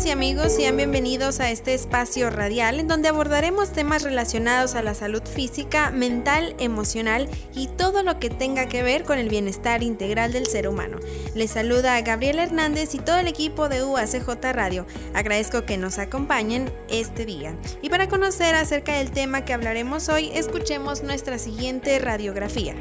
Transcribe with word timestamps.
Amigas 0.00 0.08
y 0.08 0.12
amigos, 0.12 0.52
sean 0.54 0.76
bienvenidos 0.78 1.40
a 1.40 1.50
este 1.50 1.74
espacio 1.74 2.30
radial 2.30 2.80
en 2.80 2.88
donde 2.88 3.08
abordaremos 3.08 3.70
temas 3.70 4.02
relacionados 4.02 4.74
a 4.74 4.82
la 4.82 4.94
salud 4.94 5.22
física, 5.22 5.90
mental, 5.90 6.54
emocional 6.58 7.28
y 7.54 7.66
todo 7.66 8.02
lo 8.02 8.18
que 8.18 8.30
tenga 8.30 8.66
que 8.66 8.82
ver 8.82 9.04
con 9.04 9.18
el 9.18 9.28
bienestar 9.28 9.82
integral 9.82 10.32
del 10.32 10.46
ser 10.46 10.68
humano. 10.68 10.98
Les 11.34 11.50
saluda 11.50 12.00
Gabriela 12.00 12.44
Hernández 12.44 12.94
y 12.94 12.98
todo 12.98 13.18
el 13.18 13.28
equipo 13.28 13.68
de 13.68 13.84
UACJ 13.84 14.28
Radio. 14.54 14.86
Agradezco 15.12 15.66
que 15.66 15.76
nos 15.76 15.98
acompañen 15.98 16.72
este 16.88 17.26
día. 17.26 17.54
Y 17.82 17.90
para 17.90 18.08
conocer 18.08 18.54
acerca 18.54 18.94
del 18.94 19.10
tema 19.10 19.44
que 19.44 19.52
hablaremos 19.52 20.08
hoy, 20.08 20.30
escuchemos 20.32 21.02
nuestra 21.02 21.38
siguiente 21.38 21.98
radiografía. 21.98 22.74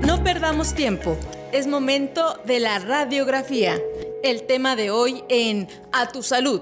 No 0.00 0.24
perdamos 0.24 0.72
tiempo. 0.72 1.18
Es 1.50 1.66
momento 1.66 2.38
de 2.44 2.60
la 2.60 2.78
radiografía. 2.78 3.80
El 4.22 4.42
tema 4.42 4.76
de 4.76 4.90
hoy 4.90 5.24
en 5.30 5.66
A 5.92 6.12
tu 6.12 6.22
salud. 6.22 6.60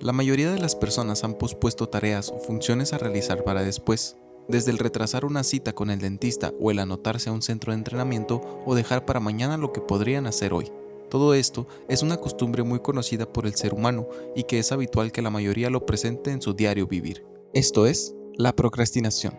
La 0.00 0.12
mayoría 0.12 0.50
de 0.50 0.58
las 0.58 0.74
personas 0.74 1.22
han 1.22 1.34
pospuesto 1.34 1.88
tareas 1.88 2.28
o 2.28 2.38
funciones 2.38 2.92
a 2.92 2.98
realizar 2.98 3.44
para 3.44 3.62
después, 3.62 4.16
desde 4.48 4.72
el 4.72 4.78
retrasar 4.78 5.24
una 5.24 5.44
cita 5.44 5.74
con 5.74 5.90
el 5.90 6.00
dentista 6.00 6.52
o 6.58 6.72
el 6.72 6.80
anotarse 6.80 7.30
a 7.30 7.32
un 7.32 7.40
centro 7.40 7.70
de 7.70 7.78
entrenamiento 7.78 8.62
o 8.66 8.74
dejar 8.74 9.04
para 9.04 9.20
mañana 9.20 9.56
lo 9.56 9.72
que 9.72 9.80
podrían 9.80 10.26
hacer 10.26 10.52
hoy. 10.52 10.72
Todo 11.08 11.34
esto 11.34 11.68
es 11.86 12.02
una 12.02 12.16
costumbre 12.16 12.64
muy 12.64 12.80
conocida 12.80 13.32
por 13.32 13.46
el 13.46 13.54
ser 13.54 13.74
humano 13.74 14.08
y 14.34 14.42
que 14.42 14.58
es 14.58 14.72
habitual 14.72 15.12
que 15.12 15.22
la 15.22 15.30
mayoría 15.30 15.70
lo 15.70 15.86
presente 15.86 16.32
en 16.32 16.42
su 16.42 16.52
diario 16.52 16.88
vivir. 16.88 17.24
Esto 17.54 17.86
es 17.86 18.16
la 18.34 18.56
procrastinación, 18.56 19.38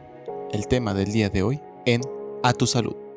el 0.53 0.65
tema 0.69 0.93
del 0.93 1.11
día 1.11 1.29
de 1.29 1.43
hoy 1.43 1.59
en 1.85 2.01
A 2.41 2.53
tu 2.53 2.65
salud. 2.65 3.08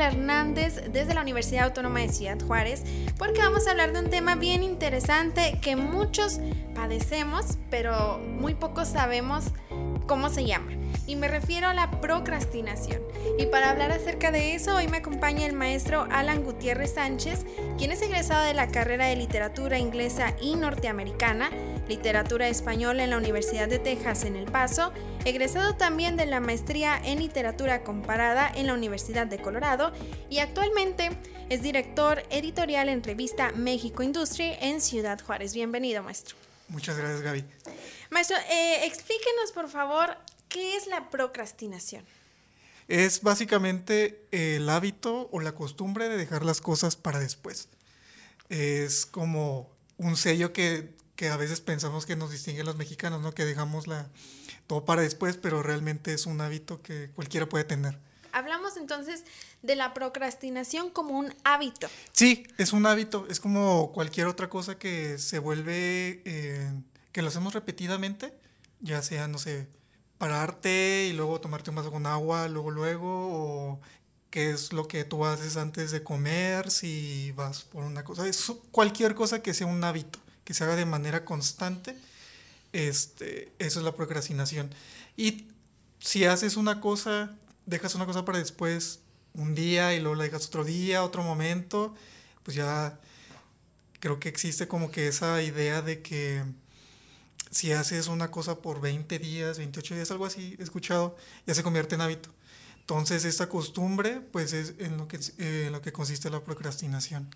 Hernández 0.00 0.82
desde 0.92 1.14
la 1.14 1.20
Universidad 1.20 1.64
Autónoma 1.64 2.00
de 2.00 2.08
Ciudad 2.08 2.38
Juárez 2.40 2.82
porque 3.18 3.40
vamos 3.40 3.66
a 3.66 3.72
hablar 3.72 3.92
de 3.92 4.00
un 4.00 4.10
tema 4.10 4.34
bien 4.34 4.62
interesante 4.62 5.58
que 5.60 5.76
muchos 5.76 6.40
padecemos, 6.74 7.58
pero 7.70 8.18
muy 8.18 8.54
pocos 8.54 8.88
sabemos 8.88 9.44
cómo 10.06 10.28
se 10.28 10.44
llama. 10.44 10.72
Y 11.06 11.16
me 11.16 11.28
refiero 11.28 11.68
a 11.68 11.74
la 11.74 11.90
procrastinación. 12.00 13.02
Y 13.38 13.46
para 13.46 13.70
hablar 13.70 13.92
acerca 13.92 14.30
de 14.30 14.54
eso, 14.54 14.76
hoy 14.76 14.88
me 14.88 14.98
acompaña 14.98 15.46
el 15.46 15.52
maestro 15.52 16.06
Alan 16.10 16.44
Gutiérrez 16.44 16.94
Sánchez, 16.94 17.44
quien 17.76 17.92
es 17.92 18.00
egresado 18.00 18.44
de 18.44 18.54
la 18.54 18.68
carrera 18.68 19.06
de 19.06 19.16
literatura 19.16 19.78
inglesa 19.78 20.34
y 20.40 20.56
norteamericana, 20.56 21.50
literatura 21.88 22.48
española 22.48 23.04
en 23.04 23.10
la 23.10 23.18
Universidad 23.18 23.68
de 23.68 23.78
Texas 23.78 24.24
en 24.24 24.36
El 24.36 24.50
Paso, 24.50 24.92
egresado 25.24 25.76
también 25.76 26.16
de 26.16 26.26
la 26.26 26.40
maestría 26.40 27.00
en 27.02 27.18
literatura 27.18 27.82
comparada 27.82 28.50
en 28.54 28.66
la 28.66 28.74
Universidad 28.74 29.26
de 29.26 29.38
Colorado 29.38 29.92
y 30.30 30.38
actualmente 30.38 31.10
es 31.50 31.62
director 31.62 32.22
editorial 32.30 32.88
en 32.88 33.02
revista 33.02 33.52
México 33.52 34.02
Industry 34.02 34.56
en 34.60 34.80
Ciudad 34.80 35.20
Juárez. 35.20 35.54
Bienvenido, 35.54 36.02
maestro. 36.02 36.36
Muchas 36.68 36.96
gracias, 36.96 37.20
Gaby. 37.20 37.44
Maestro, 38.10 38.36
eh, 38.50 38.86
explíquenos 38.86 39.52
por 39.52 39.68
favor 39.68 40.16
qué 40.48 40.76
es 40.76 40.86
la 40.86 41.10
procrastinación. 41.10 42.04
Es 42.88 43.22
básicamente 43.22 44.26
el 44.30 44.68
hábito 44.68 45.28
o 45.32 45.40
la 45.40 45.52
costumbre 45.52 46.08
de 46.08 46.16
dejar 46.16 46.44
las 46.44 46.60
cosas 46.60 46.96
para 46.96 47.18
después. 47.18 47.68
Es 48.50 49.06
como 49.06 49.70
un 49.96 50.16
sello 50.16 50.52
que, 50.52 50.94
que 51.16 51.28
a 51.28 51.36
veces 51.36 51.60
pensamos 51.60 52.06
que 52.06 52.16
nos 52.16 52.30
distingue 52.30 52.62
a 52.62 52.64
los 52.64 52.76
mexicanos, 52.76 53.20
¿no? 53.20 53.32
Que 53.32 53.44
dejamos 53.44 53.86
la, 53.86 54.08
todo 54.66 54.84
para 54.84 55.02
después, 55.02 55.36
pero 55.36 55.62
realmente 55.62 56.12
es 56.12 56.26
un 56.26 56.40
hábito 56.40 56.82
que 56.82 57.10
cualquiera 57.14 57.48
puede 57.48 57.64
tener. 57.64 57.98
Hablamos 58.32 58.76
entonces 58.76 59.24
de 59.62 59.76
la 59.76 59.94
procrastinación 59.94 60.90
como 60.90 61.16
un 61.16 61.32
hábito. 61.44 61.88
Sí, 62.12 62.44
es 62.58 62.72
un 62.72 62.84
hábito, 62.84 63.26
es 63.30 63.38
como 63.38 63.92
cualquier 63.92 64.26
otra 64.26 64.48
cosa 64.48 64.76
que 64.76 65.18
se 65.18 65.38
vuelve, 65.38 66.20
eh, 66.24 66.72
que 67.12 67.22
lo 67.22 67.28
hacemos 67.28 67.54
repetidamente, 67.54 68.36
ya 68.80 69.02
sea, 69.02 69.28
no 69.28 69.38
sé, 69.38 69.68
pararte 70.18 71.06
y 71.08 71.12
luego 71.12 71.40
tomarte 71.40 71.70
un 71.70 71.76
vaso 71.76 71.92
con 71.92 72.06
agua, 72.06 72.48
luego, 72.48 72.72
luego, 72.72 73.08
o 73.08 73.80
qué 74.30 74.50
es 74.50 74.72
lo 74.72 74.88
que 74.88 75.04
tú 75.04 75.24
haces 75.24 75.56
antes 75.56 75.92
de 75.92 76.02
comer, 76.02 76.72
si 76.72 77.30
vas 77.36 77.62
por 77.62 77.84
una 77.84 78.02
cosa, 78.02 78.26
es 78.26 78.52
cualquier 78.72 79.14
cosa 79.14 79.42
que 79.42 79.54
sea 79.54 79.68
un 79.68 79.84
hábito, 79.84 80.18
que 80.44 80.54
se 80.54 80.64
haga 80.64 80.76
de 80.76 80.86
manera 80.86 81.24
constante, 81.24 81.96
este, 82.72 83.52
eso 83.58 83.78
es 83.78 83.84
la 83.84 83.94
procrastinación. 83.94 84.70
Y 85.16 85.46
si 86.00 86.24
haces 86.24 86.56
una 86.56 86.80
cosa, 86.80 87.36
dejas 87.66 87.94
una 87.94 88.06
cosa 88.06 88.24
para 88.24 88.38
después, 88.38 89.00
un 89.34 89.54
día 89.54 89.94
y 89.94 90.00
luego 90.00 90.14
la 90.14 90.24
dejas 90.24 90.46
otro 90.46 90.64
día, 90.64 91.02
otro 91.02 91.22
momento, 91.22 91.94
pues 92.42 92.56
ya 92.56 92.98
creo 94.00 94.20
que 94.20 94.28
existe 94.28 94.68
como 94.68 94.90
que 94.90 95.08
esa 95.08 95.42
idea 95.42 95.82
de 95.82 96.02
que 96.02 96.44
si 97.50 97.72
haces 97.72 98.08
una 98.08 98.30
cosa 98.30 98.58
por 98.58 98.80
20 98.80 99.18
días, 99.18 99.58
28 99.58 99.94
días, 99.94 100.10
algo 100.10 100.26
así, 100.26 100.56
he 100.58 100.62
escuchado, 100.62 101.16
ya 101.46 101.54
se 101.54 101.62
convierte 101.62 101.94
en 101.94 102.00
hábito. 102.00 102.28
Entonces, 102.80 103.24
esta 103.24 103.48
costumbre, 103.48 104.20
pues 104.20 104.52
es 104.52 104.74
en 104.78 104.98
lo 104.98 105.08
que, 105.08 105.18
en 105.38 105.72
lo 105.72 105.80
que 105.80 105.92
consiste 105.92 106.28
la 106.28 106.44
procrastinación. 106.44 107.34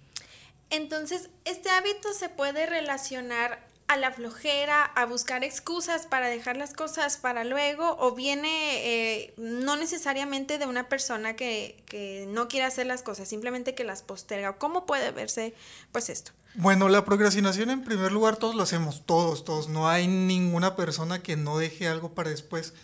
Entonces, 0.71 1.31
este 1.45 1.71
hábito 1.71 2.13
se 2.13 2.29
puede 2.29 2.67
relacionar 2.67 3.67
a 3.89 3.97
la 3.97 4.13
flojera, 4.13 4.85
a 4.85 5.07
buscar 5.07 5.43
excusas 5.45 6.07
para 6.07 6.29
dejar 6.29 6.59
las 6.59 6.75
cosas 6.75 7.17
para 7.17 7.43
luego, 7.45 7.97
o 7.99 8.15
viene 8.15 8.51
eh, 8.85 9.35
no 9.39 9.77
necesariamente 9.77 10.59
de 10.59 10.67
una 10.67 10.91
persona 10.91 11.37
que, 11.37 11.83
que, 11.87 12.27
no 12.29 12.49
quiere 12.49 12.67
hacer 12.67 12.85
las 12.87 13.03
cosas, 13.03 13.29
simplemente 13.29 13.75
que 13.75 13.85
las 13.85 14.03
posterga. 14.03 14.59
¿Cómo 14.59 14.85
puede 14.85 15.11
verse 15.11 15.55
pues 15.91 16.11
esto? 16.11 16.33
Bueno, 16.55 16.91
la 16.91 17.05
procrastinación 17.07 17.71
en 17.71 17.83
primer 17.83 18.13
lugar 18.13 18.37
todos 18.37 18.55
lo 18.55 18.63
hacemos, 18.63 19.07
todos, 19.07 19.45
todos. 19.45 19.69
No 19.69 19.89
hay 19.89 20.07
ninguna 20.07 20.77
persona 20.77 21.23
que 21.23 21.37
no 21.37 21.57
deje 21.57 21.89
algo 21.89 22.13
para 22.13 22.29
después. 22.29 22.75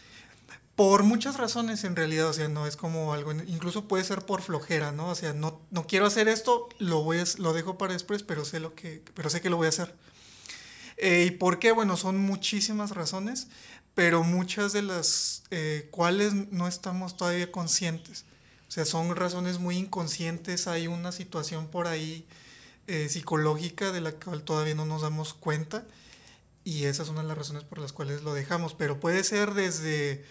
Por 0.76 1.04
muchas 1.04 1.36
razones 1.36 1.84
en 1.84 1.94
realidad, 1.94 2.28
o 2.28 2.32
sea, 2.32 2.48
no 2.48 2.66
es 2.66 2.76
como 2.76 3.12
algo, 3.12 3.32
incluso 3.32 3.86
puede 3.86 4.02
ser 4.02 4.22
por 4.26 4.42
flojera, 4.42 4.90
¿no? 4.90 5.08
O 5.08 5.14
sea, 5.14 5.32
no, 5.32 5.60
no 5.70 5.86
quiero 5.86 6.06
hacer 6.06 6.26
esto, 6.26 6.68
lo, 6.78 7.02
voy 7.02 7.18
a, 7.18 7.24
lo 7.38 7.52
dejo 7.52 7.78
para 7.78 7.92
después, 7.92 8.24
pero 8.24 8.44
sé, 8.44 8.58
lo 8.58 8.74
que, 8.74 9.02
pero 9.14 9.30
sé 9.30 9.40
que 9.40 9.50
lo 9.50 9.56
voy 9.56 9.66
a 9.66 9.68
hacer. 9.68 9.94
Eh, 10.96 11.26
¿Y 11.28 11.30
por 11.32 11.58
qué? 11.58 11.72
Bueno, 11.72 11.96
son 11.96 12.18
muchísimas 12.18 12.90
razones, 12.90 13.48
pero 13.94 14.24
muchas 14.24 14.72
de 14.72 14.82
las 14.82 15.44
eh, 15.50 15.88
cuales 15.92 16.34
no 16.34 16.66
estamos 16.66 17.16
todavía 17.16 17.52
conscientes. 17.52 18.24
O 18.68 18.72
sea, 18.72 18.84
son 18.84 19.14
razones 19.14 19.60
muy 19.60 19.76
inconscientes, 19.76 20.66
hay 20.66 20.88
una 20.88 21.12
situación 21.12 21.68
por 21.68 21.86
ahí 21.86 22.26
eh, 22.88 23.08
psicológica 23.08 23.92
de 23.92 24.00
la 24.00 24.12
cual 24.12 24.42
todavía 24.42 24.74
no 24.74 24.86
nos 24.86 25.02
damos 25.02 25.34
cuenta 25.34 25.86
y 26.64 26.84
esa 26.84 27.02
es 27.02 27.08
una 27.08 27.22
de 27.22 27.28
las 27.28 27.38
razones 27.38 27.62
por 27.62 27.78
las 27.78 27.92
cuales 27.92 28.22
lo 28.22 28.34
dejamos, 28.34 28.74
pero 28.74 28.98
puede 28.98 29.22
ser 29.22 29.54
desde, 29.54 30.24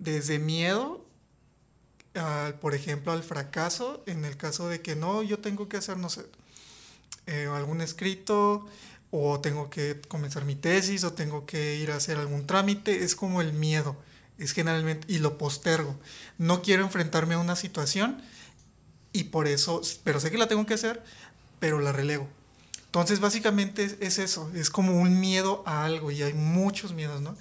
desde 0.00 0.40
miedo, 0.40 1.04
al, 2.14 2.58
por 2.58 2.74
ejemplo, 2.74 3.12
al 3.12 3.22
fracaso, 3.22 4.02
en 4.06 4.24
el 4.24 4.36
caso 4.36 4.68
de 4.68 4.80
que 4.80 4.96
no, 4.96 5.22
yo 5.22 5.38
tengo 5.38 5.68
que 5.68 5.76
hacer, 5.76 5.96
no 5.96 6.08
sé, 6.08 6.26
algún 7.54 7.80
escrito, 7.80 8.66
o 9.10 9.40
tengo 9.40 9.70
que 9.70 10.00
comenzar 10.08 10.44
mi 10.44 10.54
tesis 10.54 11.04
o 11.04 11.12
tengo 11.12 11.46
que 11.46 11.76
ir 11.76 11.90
a 11.90 11.96
hacer 11.96 12.16
algún 12.16 12.46
trámite, 12.46 13.02
es 13.04 13.16
como 13.16 13.40
el 13.40 13.52
miedo, 13.52 13.96
es 14.38 14.52
generalmente, 14.52 15.12
y 15.12 15.18
lo 15.18 15.36
postergo. 15.36 15.96
No 16.38 16.62
quiero 16.62 16.84
enfrentarme 16.84 17.34
a 17.34 17.38
una 17.38 17.56
situación 17.56 18.22
y 19.12 19.24
por 19.24 19.48
eso, 19.48 19.80
pero 20.04 20.20
sé 20.20 20.30
que 20.30 20.38
la 20.38 20.48
tengo 20.48 20.66
que 20.66 20.74
hacer, 20.74 21.02
pero 21.58 21.80
la 21.80 21.92
relego. 21.92 22.28
Entonces 22.86 23.20
básicamente 23.20 23.84
es, 23.84 23.96
es 24.00 24.18
eso, 24.18 24.50
es 24.54 24.70
como 24.70 24.96
un 24.96 25.20
miedo 25.20 25.62
a 25.66 25.84
algo 25.84 26.10
y 26.10 26.22
hay 26.22 26.34
muchos 26.34 26.92
miedos, 26.92 27.20
¿no? 27.20 27.36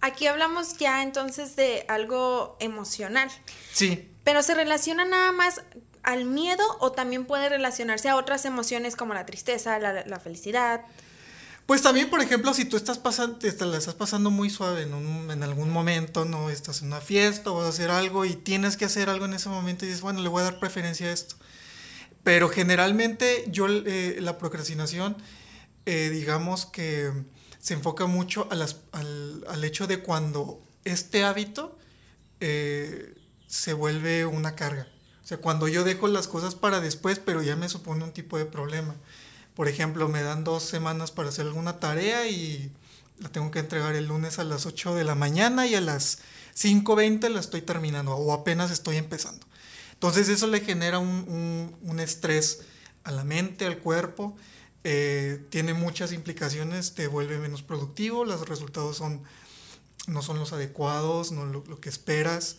Aquí 0.00 0.26
hablamos 0.26 0.78
ya 0.78 1.02
entonces 1.02 1.56
de 1.56 1.84
algo 1.88 2.56
emocional. 2.60 3.30
Sí. 3.72 4.10
Pero 4.24 4.42
se 4.42 4.54
relaciona 4.54 5.04
nada 5.04 5.32
más 5.32 5.62
al 6.02 6.24
miedo 6.24 6.64
o 6.80 6.92
también 6.92 7.26
puede 7.26 7.48
relacionarse 7.48 8.08
a 8.08 8.16
otras 8.16 8.44
emociones 8.44 8.96
como 8.96 9.14
la 9.14 9.26
tristeza, 9.26 9.78
la, 9.78 10.04
la 10.04 10.20
felicidad. 10.20 10.82
Pues 11.66 11.82
también, 11.82 12.10
por 12.10 12.20
ejemplo, 12.20 12.52
si 12.52 12.64
tú 12.64 12.76
estás 12.76 12.98
pasando, 12.98 13.38
te 13.38 13.52
la 13.64 13.78
estás 13.78 13.94
pasando 13.94 14.30
muy 14.30 14.50
suave 14.50 14.82
en, 14.82 14.92
un, 14.92 15.30
en 15.30 15.42
algún 15.44 15.70
momento, 15.70 16.24
no 16.24 16.50
estás 16.50 16.80
en 16.82 16.88
una 16.88 17.00
fiesta 17.00 17.52
o 17.52 17.54
vas 17.54 17.66
a 17.66 17.68
hacer 17.68 17.90
algo 17.92 18.24
y 18.24 18.34
tienes 18.34 18.76
que 18.76 18.86
hacer 18.86 19.08
algo 19.08 19.26
en 19.26 19.34
ese 19.34 19.50
momento 19.50 19.84
y 19.84 19.88
dices, 19.88 20.02
bueno, 20.02 20.20
le 20.20 20.28
voy 20.28 20.40
a 20.40 20.44
dar 20.44 20.58
preferencia 20.58 21.06
a 21.06 21.12
esto. 21.12 21.36
Pero 22.24 22.48
generalmente 22.48 23.44
yo 23.48 23.68
eh, 23.68 24.16
la 24.18 24.36
procrastinación, 24.36 25.16
eh, 25.86 26.10
digamos 26.10 26.66
que 26.66 27.12
se 27.60 27.74
enfoca 27.74 28.06
mucho 28.06 28.48
a 28.50 28.54
al, 28.98 29.44
al, 29.46 29.64
hecho 29.64 29.86
de 29.86 30.00
cuando 30.00 30.62
este 30.84 31.24
hábito 31.24 31.78
eh, 32.40 33.14
se 33.46 33.74
vuelve 33.74 34.26
una 34.26 34.56
carga. 34.56 34.88
O 35.22 35.26
sea, 35.26 35.38
cuando 35.38 35.68
yo 35.68 35.84
dejo 35.84 36.08
las 36.08 36.26
cosas 36.26 36.54
para 36.54 36.80
después, 36.80 37.18
pero 37.18 37.42
ya 37.42 37.54
me 37.56 37.68
supone 37.68 38.02
un 38.02 38.12
tipo 38.12 38.38
de 38.38 38.46
problema. 38.46 38.96
Por 39.54 39.68
ejemplo, 39.68 40.08
me 40.08 40.22
dan 40.22 40.42
dos 40.42 40.62
semanas 40.62 41.10
para 41.12 41.28
hacer 41.28 41.46
alguna 41.46 41.78
tarea 41.78 42.26
y 42.26 42.72
la 43.18 43.28
tengo 43.28 43.50
que 43.50 43.58
entregar 43.58 43.94
el 43.94 44.06
lunes 44.06 44.38
a 44.38 44.44
las 44.44 44.64
8 44.64 44.94
de 44.94 45.04
la 45.04 45.14
mañana 45.14 45.66
y 45.66 45.74
a 45.74 45.80
las 45.82 46.20
5.20 46.56 47.28
la 47.28 47.40
estoy 47.40 47.60
terminando 47.60 48.14
o 48.14 48.32
apenas 48.32 48.70
estoy 48.70 48.96
empezando. 48.96 49.46
Entonces 49.92 50.30
eso 50.30 50.46
le 50.46 50.60
genera 50.60 50.98
un, 50.98 51.26
un, 51.28 51.76
un 51.82 52.00
estrés 52.00 52.60
a 53.04 53.10
la 53.10 53.22
mente, 53.22 53.66
al 53.66 53.78
cuerpo, 53.78 54.36
eh, 54.82 55.44
tiene 55.50 55.74
muchas 55.74 56.12
implicaciones, 56.12 56.94
te 56.94 57.06
vuelve 57.06 57.38
menos 57.38 57.62
productivo, 57.62 58.24
los 58.24 58.48
resultados 58.48 58.96
son, 58.96 59.22
no 60.06 60.22
son 60.22 60.38
los 60.38 60.52
adecuados, 60.52 61.32
no 61.32 61.44
lo, 61.44 61.62
lo 61.66 61.80
que 61.80 61.90
esperas, 61.90 62.56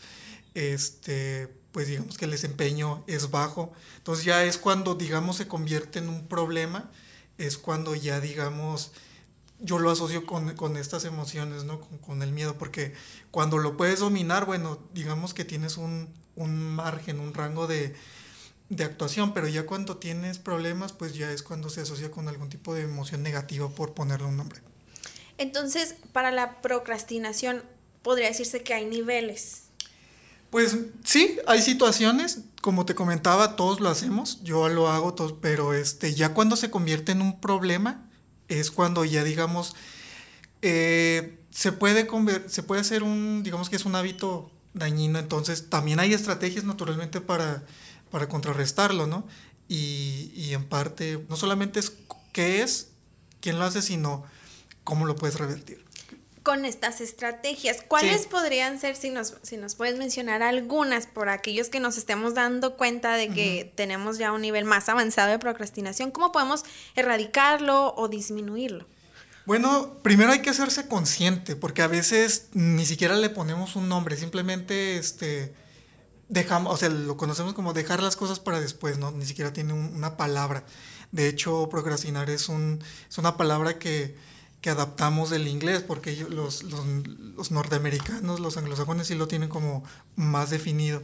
este, 0.54 1.48
pues 1.72 1.88
digamos 1.88 2.18
que 2.18 2.26
el 2.26 2.32
desempeño 2.32 3.04
es 3.08 3.32
bajo. 3.32 3.74
Entonces 3.98 4.26
ya 4.26 4.44
es 4.44 4.58
cuando, 4.58 4.96
digamos, 4.96 5.38
se 5.38 5.48
convierte 5.48 6.00
en 6.00 6.10
un 6.10 6.28
problema, 6.28 6.92
es 7.38 7.58
cuando 7.58 7.96
ya, 7.96 8.20
digamos, 8.20 8.92
yo 9.60 9.80
lo 9.80 9.90
asocio 9.90 10.26
con, 10.26 10.56
con 10.56 10.78
estas 10.78 11.06
emociones, 11.06 11.64
¿no? 11.64 11.80
Con, 11.82 11.98
con, 12.00 12.24
el 12.24 12.32
miedo, 12.32 12.58
porque 12.58 12.94
cuando 13.32 13.58
lo 13.58 13.78
puedes 13.78 14.00
dominar, 14.00 14.46
bueno, 14.46 14.80
digamos 14.94 15.34
que 15.34 15.46
tienes 15.46 15.78
un, 15.78 16.10
un 16.36 16.56
margen, 16.76 17.20
un 17.20 17.34
rango 17.34 17.68
de, 17.68 17.96
de, 18.72 18.84
actuación, 18.84 19.34
pero 19.34 19.48
ya 19.48 19.66
cuando 19.66 19.98
tienes 19.98 20.40
problemas, 20.40 20.94
pues 20.94 21.14
ya 21.14 21.32
es 21.32 21.44
cuando 21.44 21.70
se 21.70 21.82
asocia 21.82 22.10
con 22.10 22.28
algún 22.28 22.50
tipo 22.50 22.74
de 22.74 22.84
emoción 22.84 23.24
negativa, 23.24 23.70
por 23.70 23.94
ponerle 23.94 24.28
un 24.28 24.38
nombre. 24.38 24.62
Entonces, 25.38 25.96
para 26.14 26.32
la 26.32 26.62
procrastinación, 26.62 27.64
podría 28.02 28.28
decirse 28.28 28.64
que 28.64 28.74
hay 28.74 28.86
niveles. 28.86 29.64
Pues 30.52 30.78
sí, 31.06 31.38
hay 31.48 31.62
situaciones, 31.62 32.42
como 32.62 32.86
te 32.86 32.94
comentaba, 32.94 33.56
todos 33.56 33.80
lo 33.80 33.90
hacemos, 33.90 34.44
yo 34.44 34.68
lo 34.68 34.90
hago, 34.90 35.14
todos, 35.14 35.34
pero 35.42 35.74
este, 35.74 36.14
ya 36.14 36.34
cuando 36.34 36.58
se 36.58 36.70
convierte 36.70 37.14
en 37.14 37.22
un 37.22 37.40
problema, 37.40 38.10
es 38.50 38.70
cuando 38.70 39.06
ya 39.06 39.24
digamos, 39.24 39.76
eh, 40.62 41.40
se, 41.52 41.72
puede 41.72 42.08
se 42.48 42.64
puede 42.64 42.82
hacer 42.82 43.04
un, 43.04 43.44
digamos 43.44 43.70
que 43.70 43.78
es 43.78 43.86
un 43.86 43.96
hábito 43.96 44.52
dañino, 44.74 45.20
entonces 45.20 45.70
también 45.70 46.00
hay 46.02 46.14
estrategias 46.14 46.66
naturalmente 46.66 47.22
para, 47.22 47.64
para 48.12 48.28
contrarrestarlo, 48.30 49.08
¿no? 49.08 49.26
Y, 49.68 50.32
y 50.36 50.54
en 50.54 50.66
parte, 50.66 51.24
no 51.30 51.38
solamente 51.38 51.80
es 51.80 51.94
qué 52.34 52.62
es, 52.62 52.90
quién 53.40 53.58
lo 53.58 53.66
hace, 53.66 53.82
sino 53.82 54.26
cómo 54.84 55.06
lo 55.06 55.16
puedes 55.16 55.40
revertir 55.40 55.84
con 56.44 56.66
estas 56.66 57.02
estrategias. 57.02 57.78
¿Cuáles 57.88 58.24
sí. 58.24 58.28
podrían 58.30 58.80
ser, 58.80 58.96
si 58.96 59.10
nos, 59.10 59.36
si 59.44 59.58
nos 59.58 59.76
puedes 59.76 59.98
mencionar 59.98 60.42
algunas, 60.42 61.06
por 61.06 61.30
aquellos 61.30 61.70
que 61.70 61.80
nos 61.80 61.98
estemos 61.98 62.34
dando 62.34 62.78
cuenta 62.78 63.14
de 63.14 63.30
que 63.30 63.64
uh 63.64 63.68
-huh. 63.68 63.76
tenemos 63.76 64.18
ya 64.18 64.32
un 64.32 64.42
nivel 64.42 64.66
más 64.66 64.90
avanzado 64.90 65.30
de 65.32 65.40
procrastinación? 65.40 66.12
¿Cómo 66.12 66.32
podemos 66.32 66.64
erradicarlo 66.96 67.94
o 67.96 68.08
disminuirlo? 68.08 68.88
Bueno, 69.46 69.98
primero 70.04 70.32
hay 70.32 70.40
que 70.40 70.52
hacerse 70.52 70.88
consciente, 70.88 71.56
porque 71.56 71.82
a 71.82 71.88
veces 71.88 72.48
ni 72.54 72.86
siquiera 72.86 73.16
le 73.16 73.30
ponemos 73.30 73.76
un 73.76 73.90
nombre, 73.90 74.16
simplemente 74.16 74.98
este, 74.98 75.54
dejamos, 76.32 76.74
o 76.74 76.78
sea, 76.78 76.90
lo 76.90 77.18
conocemos 77.18 77.54
como 77.54 77.74
dejar 77.74 78.02
las 78.02 78.16
cosas 78.16 78.40
para 78.40 78.60
después, 78.60 78.98
¿no? 78.98 79.12
Ni 79.12 79.26
siquiera 79.26 79.54
tiene 79.54 79.74
un, 79.74 79.94
una 79.94 80.18
palabra. 80.18 80.64
De 81.12 81.28
hecho, 81.28 81.70
procrastinar 81.70 82.30
es, 82.32 82.50
un, 82.50 82.80
es 83.10 83.18
una 83.20 83.38
palabra 83.38 83.78
que 83.78 84.16
que 84.62 84.70
adaptamos 84.70 85.32
del 85.32 85.48
inglés, 85.48 85.82
porque 85.82 86.16
los, 86.30 86.64
los, 86.64 86.86
los, 87.36 87.52
norteamericanos, 87.52 88.40
los 88.40 88.58
anglosajones 88.58 89.08
sí 89.08 89.16
lo 89.16 89.28
tienen 89.28 89.50
como 89.50 89.84
más 90.16 90.52
definido. 90.52 91.02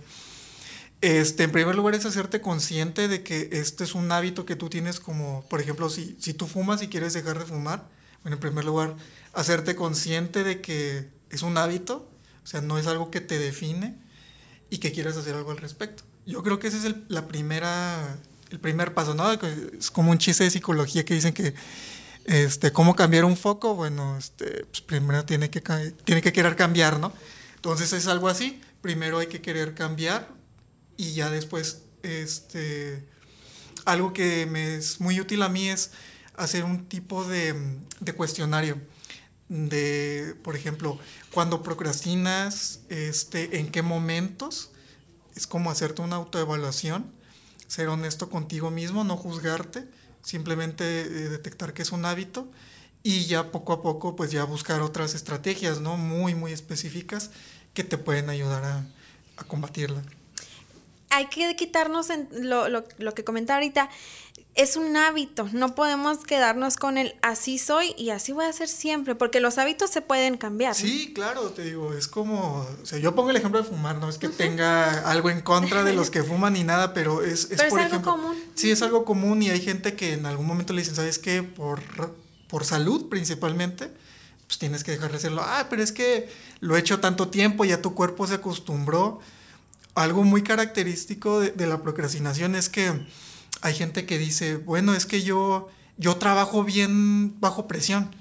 Este, 1.01 1.43
en 1.43 1.51
primer 1.51 1.75
lugar 1.75 1.95
es 1.95 2.05
hacerte 2.05 2.39
consciente 2.39 3.07
de 3.07 3.23
que 3.23 3.49
este 3.51 3.83
es 3.83 3.95
un 3.95 4.11
hábito 4.11 4.45
que 4.45 4.55
tú 4.55 4.69
tienes 4.69 4.99
como, 4.99 5.43
por 5.49 5.59
ejemplo, 5.59 5.89
si, 5.89 6.15
si 6.19 6.33
tú 6.33 6.45
fumas 6.45 6.83
y 6.83 6.87
quieres 6.87 7.13
dejar 7.13 7.39
de 7.39 7.45
fumar, 7.45 7.87
bueno, 8.21 8.35
en 8.35 8.41
primer 8.41 8.63
lugar, 8.63 8.95
hacerte 9.33 9.75
consciente 9.75 10.43
de 10.43 10.61
que 10.61 11.09
es 11.31 11.41
un 11.41 11.57
hábito, 11.57 12.07
o 12.43 12.47
sea, 12.47 12.61
no 12.61 12.77
es 12.77 12.85
algo 12.85 13.09
que 13.09 13.21
te 13.21 13.39
define 13.39 13.97
y 14.69 14.79
que 14.79 14.91
quieres 14.91 15.17
hacer 15.17 15.35
algo 15.35 15.51
al 15.51 15.57
respecto. 15.57 16.03
Yo 16.25 16.43
creo 16.43 16.59
que 16.59 16.67
ese 16.67 16.77
es 16.77 16.85
el, 16.85 17.05
la 17.07 17.27
primera, 17.27 18.17
el 18.51 18.59
primer 18.59 18.93
paso, 18.93 19.13
¿no? 19.13 19.31
Es 19.31 19.91
como 19.91 20.11
un 20.11 20.17
chiste 20.17 20.43
de 20.43 20.51
psicología 20.51 21.05
que 21.05 21.13
dicen 21.13 21.33
que 21.33 21.53
este, 22.27 22.73
¿Cómo 22.73 22.93
cambiar 22.93 23.23
un 23.23 23.37
foco? 23.37 23.73
Bueno, 23.73 24.17
este, 24.17 24.65
pues 24.65 24.81
primero 24.81 25.23
tiene 25.23 25.49
que, 25.49 25.61
tiene 26.03 26.21
que 26.21 26.33
querer 26.33 26.57
cambiar, 26.57 26.99
¿no? 26.99 27.13
Entonces 27.55 27.93
es 27.93 28.05
algo 28.07 28.27
así. 28.27 28.61
Primero 28.81 29.19
hay 29.19 29.27
que 29.27 29.41
querer 29.41 29.73
cambiar 29.73 30.27
y 30.97 31.13
ya 31.13 31.29
después, 31.29 31.83
este, 32.03 33.07
algo 33.85 34.11
que 34.11 34.45
me 34.45 34.75
es 34.75 34.99
muy 34.99 35.21
útil 35.21 35.41
a 35.41 35.47
mí 35.47 35.69
es 35.69 35.91
hacer 36.35 36.65
un 36.65 36.89
tipo 36.89 37.23
de, 37.23 37.55
de 38.01 38.13
cuestionario. 38.13 38.77
De, 39.49 40.35
por 40.43 40.55
ejemplo, 40.55 40.99
cuando 41.31 41.63
procrastinas, 41.63 42.81
este, 42.89 43.59
en 43.59 43.71
qué 43.71 43.81
momentos, 43.81 44.71
es 45.35 45.47
como 45.47 45.71
hacerte 45.71 46.01
una 46.01 46.17
autoevaluación, 46.17 47.11
ser 47.67 47.87
honesto 47.87 48.29
contigo 48.29 48.71
mismo, 48.71 49.03
no 49.03 49.15
juzgarte 49.15 49.87
simplemente 50.27 50.83
eh, 51.01 51.29
detectar 51.29 51.73
que 51.73 51.81
es 51.81 51.93
un 51.93 52.03
hábito 52.03 52.51
y 53.01 53.25
ya 53.27 53.51
poco 53.51 53.71
a 53.71 53.81
poco 53.81 54.17
pues 54.17 54.29
ya 54.31 54.43
buscar 54.43 54.81
otras 54.81 55.15
estrategias, 55.15 55.79
¿no? 55.79 55.95
Muy, 55.95 56.35
muy 56.35 56.51
específicas 56.51 57.31
que 57.73 57.85
te 57.85 57.97
pueden 57.97 58.29
ayudar 58.29 58.65
a, 58.65 58.85
a 59.37 59.43
combatirla. 59.45 60.03
Hay 61.09 61.27
que 61.27 61.55
quitarnos 61.55 62.09
en 62.09 62.27
lo, 62.31 62.67
lo, 62.69 62.83
lo 62.97 63.13
que 63.13 63.23
comentaba 63.23 63.57
ahorita, 63.57 63.89
es 64.57 64.75
un 64.75 64.97
hábito, 64.97 65.47
no 65.53 65.75
podemos 65.75 66.17
quedarnos 66.17 66.77
con 66.77 66.97
el 66.97 67.15
así 67.21 67.59
soy 67.59 67.93
y 67.95 68.09
así 68.09 68.31
voy 68.31 68.45
a 68.45 68.53
ser 68.53 68.67
siempre, 68.67 69.13
porque 69.13 69.39
los 69.39 69.59
hábitos 69.59 69.91
se 69.91 70.01
pueden 70.01 70.35
cambiar. 70.35 70.73
Sí, 70.73 71.13
claro, 71.13 71.51
te 71.51 71.63
digo, 71.63 71.93
es 71.93 72.07
como, 72.07 72.67
o 72.81 72.85
sea, 72.85 72.97
yo 72.97 73.13
pongo 73.13 73.29
el 73.29 73.35
ejemplo 73.35 73.61
de 73.61 73.69
fumar, 73.69 73.97
no 73.97 74.09
es 74.09 74.17
que 74.17 74.27
uh 74.27 74.31
-huh. 74.31 74.35
tenga 74.35 75.07
algo 75.11 75.29
en 75.29 75.41
contra 75.41 75.83
de 75.83 75.93
los 75.93 76.09
que 76.09 76.23
fuman 76.23 76.53
ni 76.53 76.63
nada, 76.63 76.95
pero 76.95 77.21
es, 77.21 77.43
es, 77.43 77.47
pero 77.49 77.63
es 77.63 77.69
por 77.69 77.79
algo 77.79 77.89
ejemplo, 77.91 78.11
común. 78.13 78.35
Sí, 78.55 78.71
es 78.71 78.81
algo 78.81 79.05
común 79.05 79.43
y 79.43 79.51
hay 79.51 79.61
gente 79.61 79.95
que 79.95 80.13
en 80.13 80.25
algún 80.25 80.47
momento 80.47 80.73
le 80.73 80.81
dicen, 80.81 80.95
¿sabes 80.95 81.19
qué? 81.19 81.43
Por, 81.43 81.79
por 82.47 82.65
salud 82.65 83.09
principalmente, 83.09 83.91
pues 84.47 84.57
tienes 84.57 84.83
que 84.83 84.89
dejar 84.89 85.11
de 85.11 85.17
hacerlo. 85.17 85.43
Ah, 85.45 85.67
pero 85.69 85.83
es 85.83 85.91
que 85.91 86.29
lo 86.61 86.75
he 86.75 86.79
hecho 86.79 86.99
tanto 86.99 87.27
tiempo, 87.27 87.63
ya 87.63 87.79
tu 87.79 87.93
cuerpo 87.93 88.25
se 88.25 88.33
acostumbró. 88.33 89.19
Algo 89.97 90.23
muy 90.23 90.43
característico 90.43 91.39
de, 91.39 91.65
la 91.65 91.81
procrastinación 91.81 92.53
es 92.53 92.69
que 92.69 92.93
hay 93.61 93.73
gente 93.73 94.05
que 94.05 94.19
dice, 94.19 94.57
bueno, 94.57 94.93
es 94.93 95.07
que 95.07 95.23
yo, 95.23 95.69
yo 95.97 96.17
trabajo 96.17 96.63
bien 96.63 97.39
bajo 97.39 97.67
presión. 97.67 98.15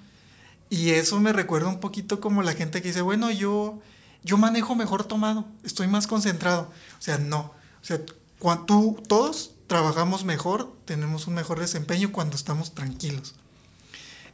Y 0.71 0.92
eso 0.92 1.21
me 1.21 1.35
recuerda 1.35 1.68
un 1.68 1.78
poquito 1.78 2.18
como 2.18 2.42
la 2.42 2.54
gente 2.54 2.80
que 2.80 2.88
dice, 2.88 3.02
bueno, 3.02 3.30
yo, 3.30 3.78
yo 4.25 4.38
manejo 4.38 4.75
mejor 4.75 5.04
tomado, 5.04 5.45
estoy 5.64 5.87
más 5.87 6.06
concentrado. 6.06 6.71
O 6.99 7.02
sea, 7.02 7.18
no. 7.18 7.52
O 7.83 7.85
sea, 7.85 8.00
tú, 8.66 8.99
todos 9.06 9.52
trabajamos 9.66 10.25
mejor, 10.25 10.73
tenemos 10.87 11.26
un 11.26 11.35
mejor 11.35 11.61
desempeño 11.61 12.11
cuando 12.11 12.37
estamos 12.37 12.75
tranquilos. 12.75 13.35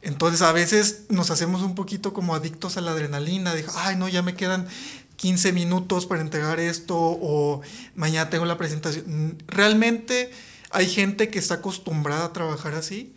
Entonces 0.01 0.41
a 0.41 0.53
veces 0.53 1.03
nos 1.09 1.29
hacemos 1.29 1.61
un 1.61 1.75
poquito 1.75 2.13
como 2.13 2.35
adictos 2.35 2.77
a 2.77 2.81
la 2.81 2.91
adrenalina, 2.91 3.53
de, 3.53 3.65
ay, 3.75 3.97
no, 3.97 4.07
ya 4.07 4.21
me 4.21 4.35
quedan 4.35 4.65
15 5.23 5.53
minutos 5.53 6.05
para 6.05 6.19
entregar 6.19 6.59
esto 6.59 6.97
o 6.99 7.61
mañana 7.95 8.29
tengo 8.29 8.43
la 8.43 8.57
presentación. 8.57 9.41
Realmente 9.47 10.29
hay 10.69 10.85
gente 10.85 11.29
que 11.29 11.39
está 11.39 11.55
acostumbrada 11.55 12.25
a 12.25 12.33
trabajar 12.33 12.73
así, 12.73 13.15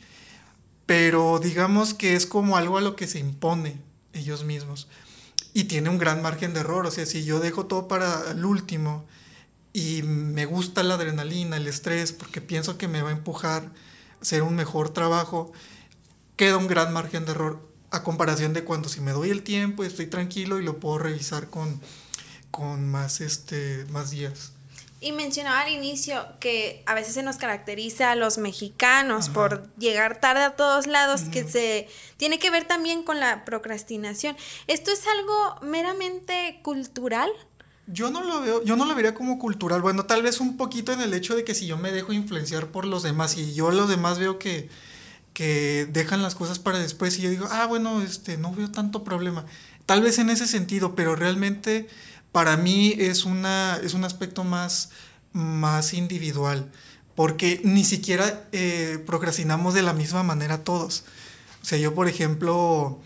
pero 0.86 1.40
digamos 1.40 1.94
que 1.94 2.14
es 2.14 2.24
como 2.24 2.56
algo 2.56 2.78
a 2.78 2.80
lo 2.80 2.94
que 2.94 3.08
se 3.08 3.18
impone 3.18 3.80
ellos 4.12 4.44
mismos. 4.44 4.86
Y 5.52 5.64
tiene 5.64 5.88
un 5.88 5.98
gran 5.98 6.22
margen 6.22 6.54
de 6.54 6.60
error, 6.60 6.86
o 6.86 6.92
sea, 6.92 7.06
si 7.06 7.24
yo 7.24 7.40
dejo 7.40 7.66
todo 7.66 7.88
para 7.88 8.30
el 8.30 8.44
último 8.44 9.04
y 9.72 10.02
me 10.04 10.46
gusta 10.46 10.84
la 10.84 10.94
adrenalina, 10.94 11.56
el 11.56 11.66
estrés, 11.66 12.12
porque 12.12 12.40
pienso 12.40 12.78
que 12.78 12.86
me 12.86 13.02
va 13.02 13.08
a 13.08 13.14
empujar 13.14 13.64
a 13.64 14.22
hacer 14.22 14.44
un 14.44 14.54
mejor 14.54 14.90
trabajo, 14.90 15.50
queda 16.36 16.56
un 16.56 16.68
gran 16.68 16.92
margen 16.92 17.24
de 17.24 17.32
error. 17.32 17.65
A 17.90 18.02
comparación 18.02 18.52
de 18.52 18.64
cuando 18.64 18.88
si 18.88 19.00
me 19.00 19.12
doy 19.12 19.30
el 19.30 19.42
tiempo, 19.42 19.84
estoy 19.84 20.06
tranquilo 20.06 20.58
y 20.58 20.64
lo 20.64 20.78
puedo 20.78 20.98
revisar 20.98 21.48
con, 21.48 21.80
con 22.50 22.88
más, 22.88 23.20
este, 23.20 23.84
más 23.90 24.10
días. 24.10 24.52
Y 24.98 25.12
mencionaba 25.12 25.60
al 25.60 25.68
inicio 25.68 26.26
que 26.40 26.82
a 26.86 26.94
veces 26.94 27.14
se 27.14 27.22
nos 27.22 27.36
caracteriza 27.36 28.10
a 28.10 28.14
los 28.16 28.38
mexicanos 28.38 29.28
por 29.28 29.68
llegar 29.76 30.20
tarde 30.20 30.42
a 30.42 30.56
todos 30.56 30.86
lados, 30.86 31.22
que 31.30 31.44
se 31.44 31.86
tiene 32.16 32.38
que 32.38 32.50
ver 32.50 32.66
también 32.66 33.02
con 33.02 33.20
la 33.20 33.44
procrastinación. 33.44 34.36
¿Esto 34.66 34.90
es 34.90 35.06
algo 35.06 35.60
meramente 35.60 36.60
cultural? 36.62 37.30
Yo 37.86 38.10
no 38.10 38.24
lo 38.24 38.40
veo, 38.40 38.64
yo 38.64 38.74
no 38.74 38.86
lo 38.86 38.94
vería 38.94 39.14
como 39.14 39.38
cultural. 39.38 39.82
Bueno, 39.82 40.06
tal 40.06 40.22
vez 40.22 40.40
un 40.40 40.56
poquito 40.56 40.92
en 40.92 41.02
el 41.02 41.12
hecho 41.12 41.36
de 41.36 41.44
que 41.44 41.54
si 41.54 41.66
yo 41.66 41.76
me 41.76 41.92
dejo 41.92 42.14
influenciar 42.14 42.68
por 42.68 42.86
los 42.86 43.02
demás 43.02 43.36
y 43.36 43.54
yo 43.54 43.70
los 43.70 43.90
demás 43.90 44.18
veo 44.18 44.38
que, 44.38 44.70
que 45.36 45.86
dejan 45.92 46.22
las 46.22 46.34
cosas 46.34 46.58
para 46.58 46.78
después 46.78 47.18
y 47.18 47.20
yo 47.20 47.28
digo, 47.28 47.46
ah, 47.50 47.66
bueno, 47.66 48.00
este, 48.00 48.38
no 48.38 48.54
veo 48.54 48.70
tanto 48.70 49.04
problema. 49.04 49.44
Tal 49.84 50.00
vez 50.00 50.18
en 50.18 50.30
ese 50.30 50.46
sentido, 50.46 50.94
pero 50.94 51.14
realmente 51.14 51.88
para 52.32 52.56
mí 52.56 52.94
es, 52.96 53.26
una, 53.26 53.78
es 53.82 53.92
un 53.92 54.04
aspecto 54.04 54.44
más, 54.44 54.88
más 55.34 55.92
individual, 55.92 56.72
porque 57.14 57.60
ni 57.64 57.84
siquiera 57.84 58.48
eh, 58.52 58.98
procrastinamos 59.04 59.74
de 59.74 59.82
la 59.82 59.92
misma 59.92 60.22
manera 60.22 60.64
todos. 60.64 61.04
O 61.60 61.66
sea, 61.66 61.76
yo, 61.76 61.94
por 61.94 62.08
ejemplo, 62.08 62.98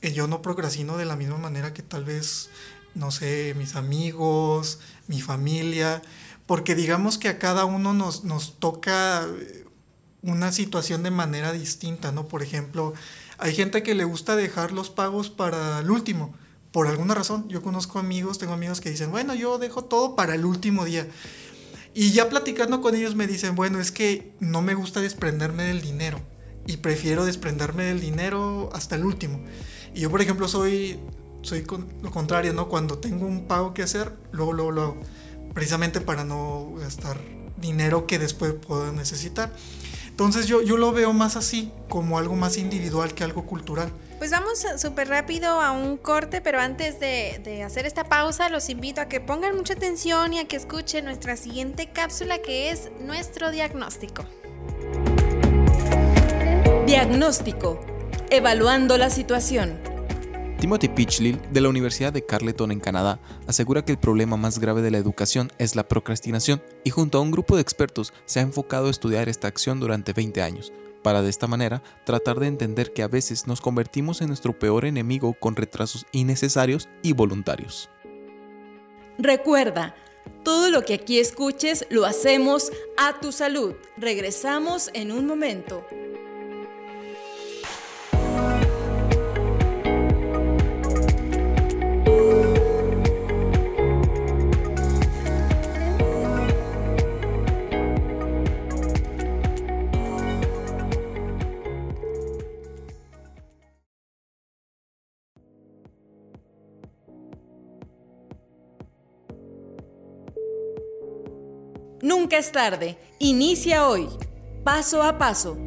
eh, 0.00 0.12
yo 0.12 0.28
no 0.28 0.42
procrastino 0.42 0.96
de 0.96 1.06
la 1.06 1.16
misma 1.16 1.38
manera 1.38 1.74
que 1.74 1.82
tal 1.82 2.04
vez, 2.04 2.50
no 2.94 3.10
sé, 3.10 3.54
mis 3.58 3.74
amigos, 3.74 4.78
mi 5.08 5.20
familia, 5.20 6.02
porque 6.46 6.76
digamos 6.76 7.18
que 7.18 7.26
a 7.26 7.40
cada 7.40 7.64
uno 7.64 7.94
nos, 7.94 8.22
nos 8.22 8.60
toca 8.60 9.26
eh, 9.26 9.64
una 10.22 10.52
situación 10.52 11.02
de 11.02 11.10
manera 11.10 11.52
distinta, 11.52 12.12
¿no? 12.12 12.28
Por 12.28 12.42
ejemplo, 12.42 12.94
hay 13.38 13.54
gente 13.54 13.82
que 13.82 13.94
le 13.94 14.04
gusta 14.04 14.36
dejar 14.36 14.72
los 14.72 14.90
pagos 14.90 15.30
para 15.30 15.80
el 15.80 15.90
último 15.90 16.34
por 16.72 16.86
alguna 16.86 17.14
razón. 17.14 17.48
Yo 17.48 17.62
conozco 17.62 17.98
amigos, 17.98 18.38
tengo 18.38 18.52
amigos 18.52 18.80
que 18.80 18.90
dicen, 18.90 19.10
bueno, 19.10 19.34
yo 19.34 19.58
dejo 19.58 19.84
todo 19.84 20.16
para 20.16 20.34
el 20.34 20.44
último 20.44 20.84
día. 20.84 21.06
Y 21.94 22.12
ya 22.12 22.28
platicando 22.28 22.80
con 22.80 22.94
ellos 22.94 23.14
me 23.14 23.26
dicen, 23.26 23.54
bueno, 23.54 23.80
es 23.80 23.90
que 23.90 24.32
no 24.40 24.62
me 24.62 24.74
gusta 24.74 25.00
desprenderme 25.00 25.64
del 25.64 25.80
dinero. 25.80 26.20
Y 26.66 26.76
prefiero 26.78 27.24
desprenderme 27.24 27.84
del 27.84 28.00
dinero 28.00 28.68
hasta 28.72 28.94
el 28.94 29.04
último. 29.04 29.40
Y 29.94 30.00
yo, 30.00 30.10
por 30.10 30.20
ejemplo, 30.20 30.48
soy, 30.48 31.00
soy 31.42 31.64
lo 32.02 32.10
contrario, 32.10 32.52
¿no? 32.52 32.68
Cuando 32.68 32.98
tengo 32.98 33.26
un 33.26 33.48
pago 33.48 33.72
que 33.72 33.82
hacer, 33.82 34.12
luego, 34.32 34.52
luego 34.52 34.70
lo 34.70 34.82
hago. 34.82 35.00
Precisamente 35.54 36.00
para 36.00 36.24
no 36.24 36.74
gastar 36.78 37.18
dinero 37.56 38.06
que 38.06 38.18
después 38.18 38.52
puedo 38.52 38.92
necesitar. 38.92 39.52
Entonces 40.18 40.48
yo, 40.48 40.62
yo 40.62 40.76
lo 40.76 40.90
veo 40.90 41.12
más 41.12 41.36
así, 41.36 41.70
como 41.88 42.18
algo 42.18 42.34
más 42.34 42.58
individual 42.58 43.14
que 43.14 43.22
algo 43.22 43.46
cultural. 43.46 43.92
Pues 44.18 44.32
vamos 44.32 44.66
súper 44.76 45.06
rápido 45.06 45.60
a 45.60 45.70
un 45.70 45.96
corte, 45.96 46.40
pero 46.40 46.58
antes 46.58 46.98
de, 46.98 47.62
hacer 47.64 47.86
esta 47.86 48.02
pausa 48.02 48.48
los 48.48 48.68
invito 48.68 49.00
a 49.00 49.04
que 49.04 49.20
pongan 49.20 49.54
mucha 49.54 49.74
atención 49.74 50.34
y 50.34 50.40
a 50.40 50.48
que 50.48 50.56
escuchen 50.56 51.04
nuestra 51.04 51.36
siguiente 51.36 51.90
cápsula 51.92 52.38
que 52.38 52.72
es 52.72 52.90
nuestro 53.00 53.52
diagnóstico. 53.52 54.24
Diagnóstico. 56.84 57.78
Evaluando 58.28 58.98
la 58.98 59.10
situación. 59.10 59.87
Timothy 60.60 60.88
Pitchlill, 60.88 61.40
de 61.52 61.60
la 61.60 61.68
Universidad 61.68 62.12
de 62.12 62.26
Carleton 62.26 62.72
en 62.72 62.80
Canadá, 62.80 63.20
asegura 63.46 63.84
que 63.84 63.92
el 63.92 63.98
problema 63.98 64.36
más 64.36 64.58
grave 64.58 64.82
de 64.82 64.90
la 64.90 64.98
educación 64.98 65.52
es 65.58 65.76
la 65.76 65.86
procrastinación 65.86 66.60
y 66.82 66.90
junto 66.90 67.18
a 67.18 67.20
un 67.20 67.30
grupo 67.30 67.54
de 67.54 67.62
expertos 67.62 68.12
se 68.24 68.40
ha 68.40 68.42
enfocado 68.42 68.88
a 68.88 68.90
estudiar 68.90 69.28
esta 69.28 69.46
acción 69.46 69.78
durante 69.78 70.12
20 70.12 70.42
años, 70.42 70.72
para 71.04 71.22
de 71.22 71.30
esta 71.30 71.46
manera 71.46 71.84
tratar 72.04 72.40
de 72.40 72.48
entender 72.48 72.92
que 72.92 73.04
a 73.04 73.08
veces 73.08 73.46
nos 73.46 73.60
convertimos 73.60 74.20
en 74.20 74.26
nuestro 74.26 74.58
peor 74.58 74.84
enemigo 74.84 75.32
con 75.32 75.54
retrasos 75.54 76.06
innecesarios 76.10 76.88
y 77.02 77.12
voluntarios. 77.12 77.88
Recuerda, 79.16 79.94
todo 80.44 80.70
lo 80.70 80.82
que 80.82 80.94
aquí 80.94 81.20
escuches 81.20 81.86
lo 81.88 82.04
hacemos 82.04 82.72
a 82.96 83.20
tu 83.20 83.30
salud. 83.30 83.74
Regresamos 83.96 84.90
en 84.92 85.12
un 85.12 85.24
momento. 85.24 85.86
Nunca 112.08 112.38
es 112.38 112.52
tarde. 112.52 112.96
Inicia 113.18 113.86
hoy. 113.86 114.08
Paso 114.64 115.02
a 115.02 115.18
paso. 115.18 115.58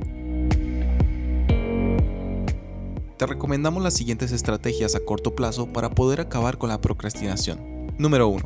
Te 3.15 3.27
recomendamos 3.27 3.83
las 3.83 3.93
siguientes 3.93 4.31
estrategias 4.31 4.95
a 4.95 5.01
corto 5.01 5.35
plazo 5.35 5.71
para 5.71 5.91
poder 5.91 6.19
acabar 6.19 6.57
con 6.57 6.69
la 6.69 6.81
procrastinación. 6.81 7.93
Número 7.99 8.27
1. 8.27 8.43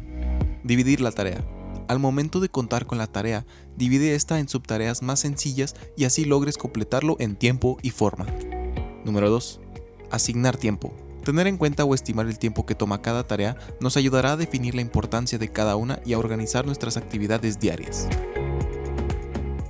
Dividir 0.66 1.00
la 1.00 1.14
tarea. 1.14 1.42
Al 1.88 2.00
momento 2.00 2.42
de 2.42 2.50
contar 2.50 2.86
con 2.86 2.98
la 2.98 3.08
tarea, 3.08 3.46
divide 3.78 4.14
esta 4.14 4.40
en 4.40 4.50
subtareas 4.50 5.02
más 5.02 5.22
sencillas 5.22 5.74
y 5.96 6.04
así 6.04 6.26
logres 6.26 6.58
completarlo 6.58 7.16
en 7.20 7.38
tiempo 7.38 7.78
y 7.82 7.92
forma. 7.92 8.26
Número 9.06 9.30
2. 9.30 9.62
Asignar 10.12 10.58
tiempo. 10.58 10.94
Tener 11.26 11.48
en 11.48 11.58
cuenta 11.58 11.84
o 11.86 11.96
estimar 11.96 12.28
el 12.28 12.38
tiempo 12.38 12.68
que 12.68 12.76
toma 12.76 13.02
cada 13.02 13.24
tarea 13.24 13.58
nos 13.80 13.98
ayudará 13.98 14.34
a 14.34 14.38
definir 14.38 14.76
la 14.76 14.82
importancia 14.82 15.40
de 15.40 15.52
cada 15.52 15.76
una 15.76 16.00
y 16.06 16.14
a 16.14 16.20
organizar 16.20 16.68
nuestras 16.68 16.98
actividades 16.98 17.60
diarias. 17.60 18.08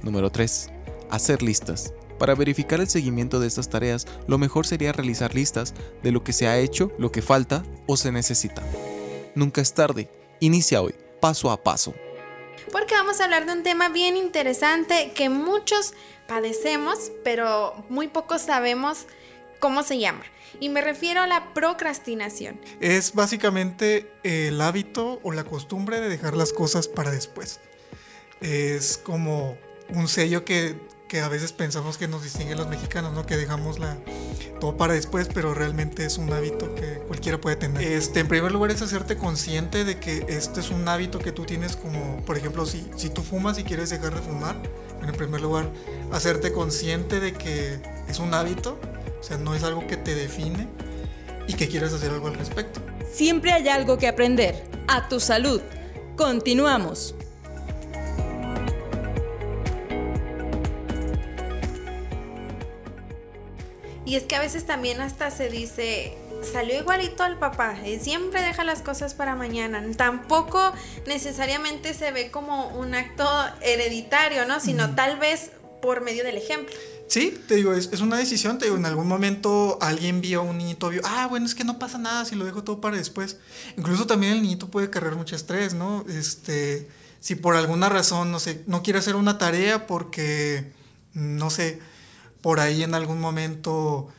Número 0.04 0.30
3. 0.30 0.70
Hacer 1.10 1.42
listas. 1.42 1.94
Para 2.20 2.36
verificar 2.36 2.82
el 2.82 2.90
seguimiento 2.90 3.40
de 3.40 3.48
estas 3.48 3.70
tareas, 3.70 4.06
lo 4.28 4.38
mejor 4.38 4.68
sería 4.68 4.92
realizar 4.92 5.34
listas 5.34 5.74
de 6.04 6.12
lo 6.12 6.26
que 6.26 6.34
se 6.34 6.46
ha 6.46 6.58
hecho, 6.58 6.92
lo 6.98 7.14
que 7.14 7.22
falta 7.22 7.64
o 7.88 7.96
se 7.96 8.12
necesita. 8.12 8.62
Nunca 9.34 9.62
es 9.62 9.74
tarde. 9.74 10.10
Inicia 10.42 10.82
hoy, 10.82 10.94
paso 11.22 11.52
a 11.52 11.64
paso. 11.64 11.94
Porque 12.74 12.96
vamos 12.96 13.22
a 13.22 13.24
hablar 13.24 13.46
de 13.46 13.54
un 13.54 13.64
tema 13.64 13.88
bien 13.88 14.18
interesante 14.18 15.14
que 15.16 15.30
muchos 15.30 15.94
padecemos, 16.28 17.14
pero 17.24 17.86
muy 17.88 18.10
pocos 18.10 18.42
sabemos 18.42 19.06
cómo 19.66 19.82
se 19.82 19.98
llama. 19.98 20.22
Y 20.60 20.70
me 20.70 20.80
refiero 20.82 21.22
a 21.22 21.28
la 21.28 21.52
procrastinación. 21.56 22.62
Es 22.82 23.14
básicamente 23.14 24.12
el 24.22 24.62
hábito 24.62 25.20
o 25.24 25.32
la 25.32 25.44
costumbre 25.44 26.00
de 26.00 26.08
dejar 26.08 26.38
las 26.38 26.54
cosas 26.54 26.88
para 26.88 27.10
después. 27.10 27.60
Es 28.42 29.00
como 29.00 29.58
un 29.90 30.08
sello 30.08 30.46
que, 30.46 30.80
a 31.20 31.30
veces 31.30 31.52
pensamos 31.52 31.98
que 31.98 32.08
nos 32.08 32.22
distingue 32.22 32.54
a 32.54 32.58
los 32.58 32.68
mexicanos, 32.68 33.14
¿no? 33.14 33.26
Que 33.26 33.38
dejamos 33.38 33.80
la, 33.80 33.98
todo 34.60 34.78
para 34.78 34.94
después, 34.94 35.30
pero 35.34 35.56
realmente 35.56 36.06
es 36.06 36.20
un 36.20 36.32
hábito 36.32 36.76
que 36.76 37.00
cualquiera 37.08 37.42
puede 37.42 37.56
tener. 37.56 37.82
Este, 37.82 38.20
en 38.20 38.28
primer 38.28 38.52
lugar 38.52 38.70
es 38.70 38.84
hacerte 38.84 39.18
consciente 39.18 39.84
de 39.84 39.98
que 39.98 40.26
este 40.28 40.60
es 40.60 40.70
un 40.70 40.88
hábito 40.88 41.18
que 41.18 41.32
tú 41.32 41.46
tienes 41.46 41.76
como, 41.76 42.24
por 42.26 42.38
ejemplo, 42.38 42.68
si, 42.68 42.86
si 42.98 43.10
tú 43.10 43.24
fumas 43.24 43.58
y 43.58 43.64
quieres 43.64 43.90
dejar 43.90 44.14
de 44.14 44.22
fumar, 44.22 44.62
en 45.02 45.12
primer 45.14 45.42
lugar, 45.42 45.72
hacerte 46.12 46.52
consciente 46.52 47.20
de 47.20 47.34
que 47.34 47.80
es 48.08 48.20
un 48.20 48.34
hábito 48.34 48.78
sea, 49.26 49.38
no 49.38 49.56
es 49.56 49.64
algo 49.64 49.88
que 49.88 49.98
te 49.98 50.14
define 50.14 50.68
y 51.48 51.54
que 51.54 51.68
quieres 51.68 51.94
hacer 51.94 52.12
algo 52.12 52.28
al 52.28 52.36
respecto. 52.36 52.80
Siempre 53.12 53.52
hay 53.52 53.68
algo 53.70 53.98
que 53.98 54.08
aprender. 54.08 54.64
A 54.88 55.10
tu 55.10 55.20
salud. 55.20 55.62
Continuamos. 56.16 57.16
Y 64.06 64.16
es 64.16 64.24
que 64.24 64.36
a 64.36 64.40
veces 64.40 64.66
también 64.66 65.02
hasta 65.02 65.32
se 65.32 65.50
dice, 65.50 66.16
salió 66.54 66.78
igualito 66.78 67.24
al 67.24 67.40
papá, 67.40 67.76
y 67.84 67.98
siempre 67.98 68.42
deja 68.44 68.64
las 68.64 68.84
cosas 68.84 69.16
para 69.16 69.36
mañana. 69.36 69.84
Tampoco 69.98 70.74
necesariamente 71.08 71.96
se 71.96 72.12
ve 72.12 72.30
como 72.30 72.68
un 72.68 72.94
acto 72.94 73.28
hereditario, 73.62 74.46
¿no? 74.46 74.60
Sino 74.60 74.94
tal 74.94 75.18
vez 75.18 75.52
por 75.82 76.02
medio 76.02 76.24
del 76.24 76.38
ejemplo. 76.38 76.76
Sí, 77.08 77.40
te 77.48 77.56
digo, 77.56 77.74
es, 77.74 78.02
una 78.02 78.18
decisión, 78.18 78.58
te 78.58 78.66
digo, 78.66 78.78
en 78.78 78.86
algún 78.86 79.08
momento 79.08 79.78
alguien 79.80 80.22
vio 80.22 80.42
a 80.42 80.44
un 80.44 80.58
niñito, 80.58 80.90
vio, 80.90 81.02
ah, 81.06 81.28
bueno, 81.30 81.46
es 81.46 81.54
que 81.54 81.64
no 81.64 81.78
pasa 81.78 81.98
nada 81.98 82.26
si 82.26 82.36
lo 82.36 82.46
dejo 82.46 82.64
todo 82.64 82.82
para 82.82 82.98
después. 82.98 83.38
Incluso 83.78 84.08
también 84.08 84.34
el 84.34 84.42
niñito 84.42 84.70
puede 84.70 84.90
cargar 84.90 85.16
mucho 85.16 85.36
estrés, 85.36 85.74
¿no? 85.76 86.04
Este, 86.10 86.90
si 87.20 87.36
por 87.36 87.56
alguna 87.56 87.90
razón, 87.90 88.32
no 88.32 88.40
sé, 88.40 88.64
no 88.68 88.82
quiere 88.82 89.00
hacer 89.00 89.16
una 89.16 89.38
tarea 89.38 89.86
porque, 89.88 90.72
no 91.14 91.50
sé, 91.50 91.80
por 92.42 92.60
ahí 92.60 92.84
en 92.84 92.96
algún 92.96 93.20
momento 93.20 94.10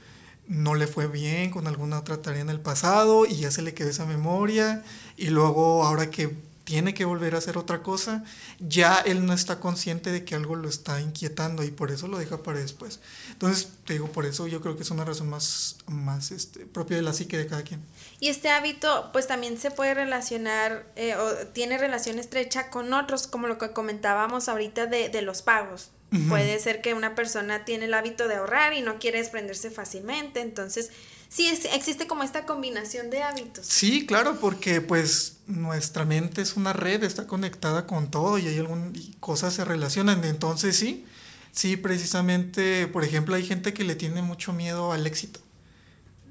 no 0.49 0.75
le 0.77 0.87
fue 0.87 1.09
bien 1.09 1.51
con 1.51 1.67
alguna 1.67 1.99
otra 1.99 2.23
tarea 2.23 2.43
en 2.43 2.51
el 2.51 2.61
pasado 2.61 3.27
y 3.27 3.37
ya 3.37 3.51
se 3.51 3.63
le 3.63 3.75
quedó 3.75 3.91
esa 3.91 4.07
memoria 4.07 4.85
y 5.17 5.29
luego 5.29 5.85
ahora 5.85 6.11
que 6.11 6.37
tiene 6.67 6.95
que 6.95 7.05
volver 7.05 7.37
a 7.37 7.39
hacer 7.39 7.59
otra 7.59 7.81
cosa, 7.85 8.25
ya 8.59 8.99
él 8.99 9.25
no 9.25 9.33
está 9.33 9.61
consciente 9.61 10.11
de 10.11 10.25
que 10.25 10.35
algo 10.35 10.57
lo 10.57 10.69
está 10.69 11.01
inquietando 11.01 11.63
y 11.63 11.71
por 11.71 11.93
eso 11.93 12.09
lo 12.09 12.19
deja 12.19 12.43
para 12.43 12.59
después. 12.59 12.99
Entonces, 13.31 13.69
te 13.85 13.93
digo, 13.93 14.11
por 14.11 14.27
eso 14.27 14.49
yo 14.49 14.61
creo 14.61 14.77
que 14.77 14.83
es 14.83 14.91
una 14.91 15.05
razón 15.05 15.31
más, 15.31 15.77
más 15.87 16.33
este, 16.33 16.67
propia 16.67 16.97
de 16.97 17.05
la 17.05 17.13
psique 17.13 17.39
de 17.39 17.47
cada 17.47 17.63
quien. 17.63 17.83
Y 18.19 18.31
este 18.31 18.49
hábito, 18.49 19.11
pues 19.13 19.29
también 19.29 19.59
se 19.59 19.71
puede 19.71 19.95
relacionar 19.95 20.87
eh, 20.97 21.15
o 21.15 21.47
tiene 21.47 21.79
relación 21.79 22.19
estrecha 22.19 22.69
con 22.69 22.93
otros, 22.93 23.29
como 23.29 23.47
lo 23.47 23.59
que 23.59 23.71
comentábamos 23.71 24.49
ahorita 24.49 24.87
de, 24.87 25.09
de 25.09 25.23
los 25.23 25.43
pagos. 25.43 25.91
Puede 26.29 26.59
ser 26.61 26.81
que 26.81 26.95
una 26.95 27.15
persona 27.15 27.65
tiene 27.65 27.85
el 27.85 27.95
hábito 27.95 28.27
de 28.27 28.37
ahorrar 28.37 28.73
y 28.73 28.81
no 28.81 28.99
quiere 28.99 29.19
desprenderse 29.19 29.71
fácilmente, 29.71 30.41
entonces 30.41 30.91
sí 31.29 31.49
existe 31.49 32.07
como 32.07 32.23
esta 32.23 32.47
combinación 32.47 33.11
de 33.11 33.23
hábitos. 33.23 33.67
Sí, 33.67 34.07
claro, 34.07 34.39
porque 34.41 34.81
pues 34.81 35.39
nuestra 35.47 36.05
mente 36.05 36.43
es 36.43 36.57
una 36.57 36.73
red, 36.73 37.03
está 37.05 37.27
conectada 37.27 37.87
con 37.87 38.11
todo 38.11 38.39
y 38.39 38.47
hay 38.49 38.59
algunas 38.59 38.93
cosas 39.21 39.55
se 39.55 39.65
relacionan, 39.65 40.25
entonces 40.25 40.77
sí, 40.77 41.05
sí, 41.53 41.77
precisamente, 41.77 42.87
por 42.87 43.05
ejemplo, 43.05 43.35
hay 43.35 43.45
gente 43.45 43.73
que 43.73 43.85
le 43.85 43.95
tiene 43.95 44.23
mucho 44.23 44.53
miedo 44.53 44.93
al 44.93 45.07
éxito. 45.07 45.41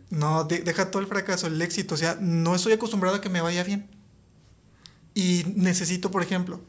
No, 0.09 0.43
deja 0.43 0.91
todo 0.91 1.01
el 1.01 1.07
fracaso, 1.07 1.47
el 1.47 1.61
éxito, 1.61 1.95
o 1.95 1.97
sea, 1.97 2.17
no 2.21 2.55
estoy 2.55 2.73
acostumbrado 2.73 3.17
a 3.17 3.21
que 3.21 3.29
me 3.29 3.41
vaya 3.41 3.63
bien. 3.63 3.89
Y 5.13 5.43
necesito, 5.55 6.11
por 6.11 6.21
ejemplo, 6.21 6.61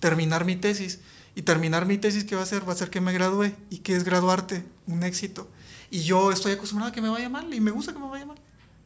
terminar 0.00 0.44
mi 0.44 0.56
tesis 0.56 0.98
y 1.34 1.42
terminar 1.42 1.86
mi 1.86 1.96
tesis, 1.98 2.24
¿qué 2.24 2.34
va 2.34 2.42
a 2.42 2.44
hacer? 2.44 2.68
Va 2.68 2.72
a 2.72 2.76
ser 2.76 2.90
que 2.90 3.00
me 3.00 3.12
gradúe. 3.12 3.52
¿Y 3.70 3.78
qué 3.78 3.96
es 3.96 4.04
graduarte? 4.04 4.64
Un 4.86 5.04
éxito. 5.04 5.48
Y 5.92 6.04
yo 6.04 6.32
estoy 6.32 6.52
acostumbrado 6.52 6.90
a 6.90 6.94
que 6.94 7.02
me 7.02 7.10
vaya 7.10 7.28
mal 7.28 7.52
y 7.52 7.60
me 7.60 7.70
gusta 7.70 7.92
que 7.92 7.98
me 7.98 8.08
vaya 8.08 8.24
mal. 8.24 8.38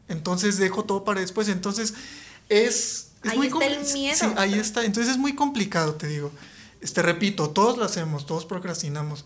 Entonces 0.09 0.59
dejo 0.59 0.85
todo 0.85 1.05
para 1.05 1.21
después. 1.21 1.49
Entonces 1.49 1.95
es... 2.49 3.13
es 3.23 3.31
ahí 3.31 3.47
está 3.47 3.67
el 3.67 3.93
miedo. 3.93 4.17
Sí, 4.17 4.27
ahí 4.37 4.55
está. 4.59 4.85
Entonces 4.85 5.13
es 5.13 5.17
muy 5.17 5.37
complicado, 5.37 5.95
te 5.95 6.09
digo. 6.09 6.33
Este, 6.81 7.03
repito, 7.03 7.51
todos 7.51 7.79
lo 7.79 7.85
hacemos, 7.85 8.27
todos 8.27 8.45
procrastinamos. 8.45 9.25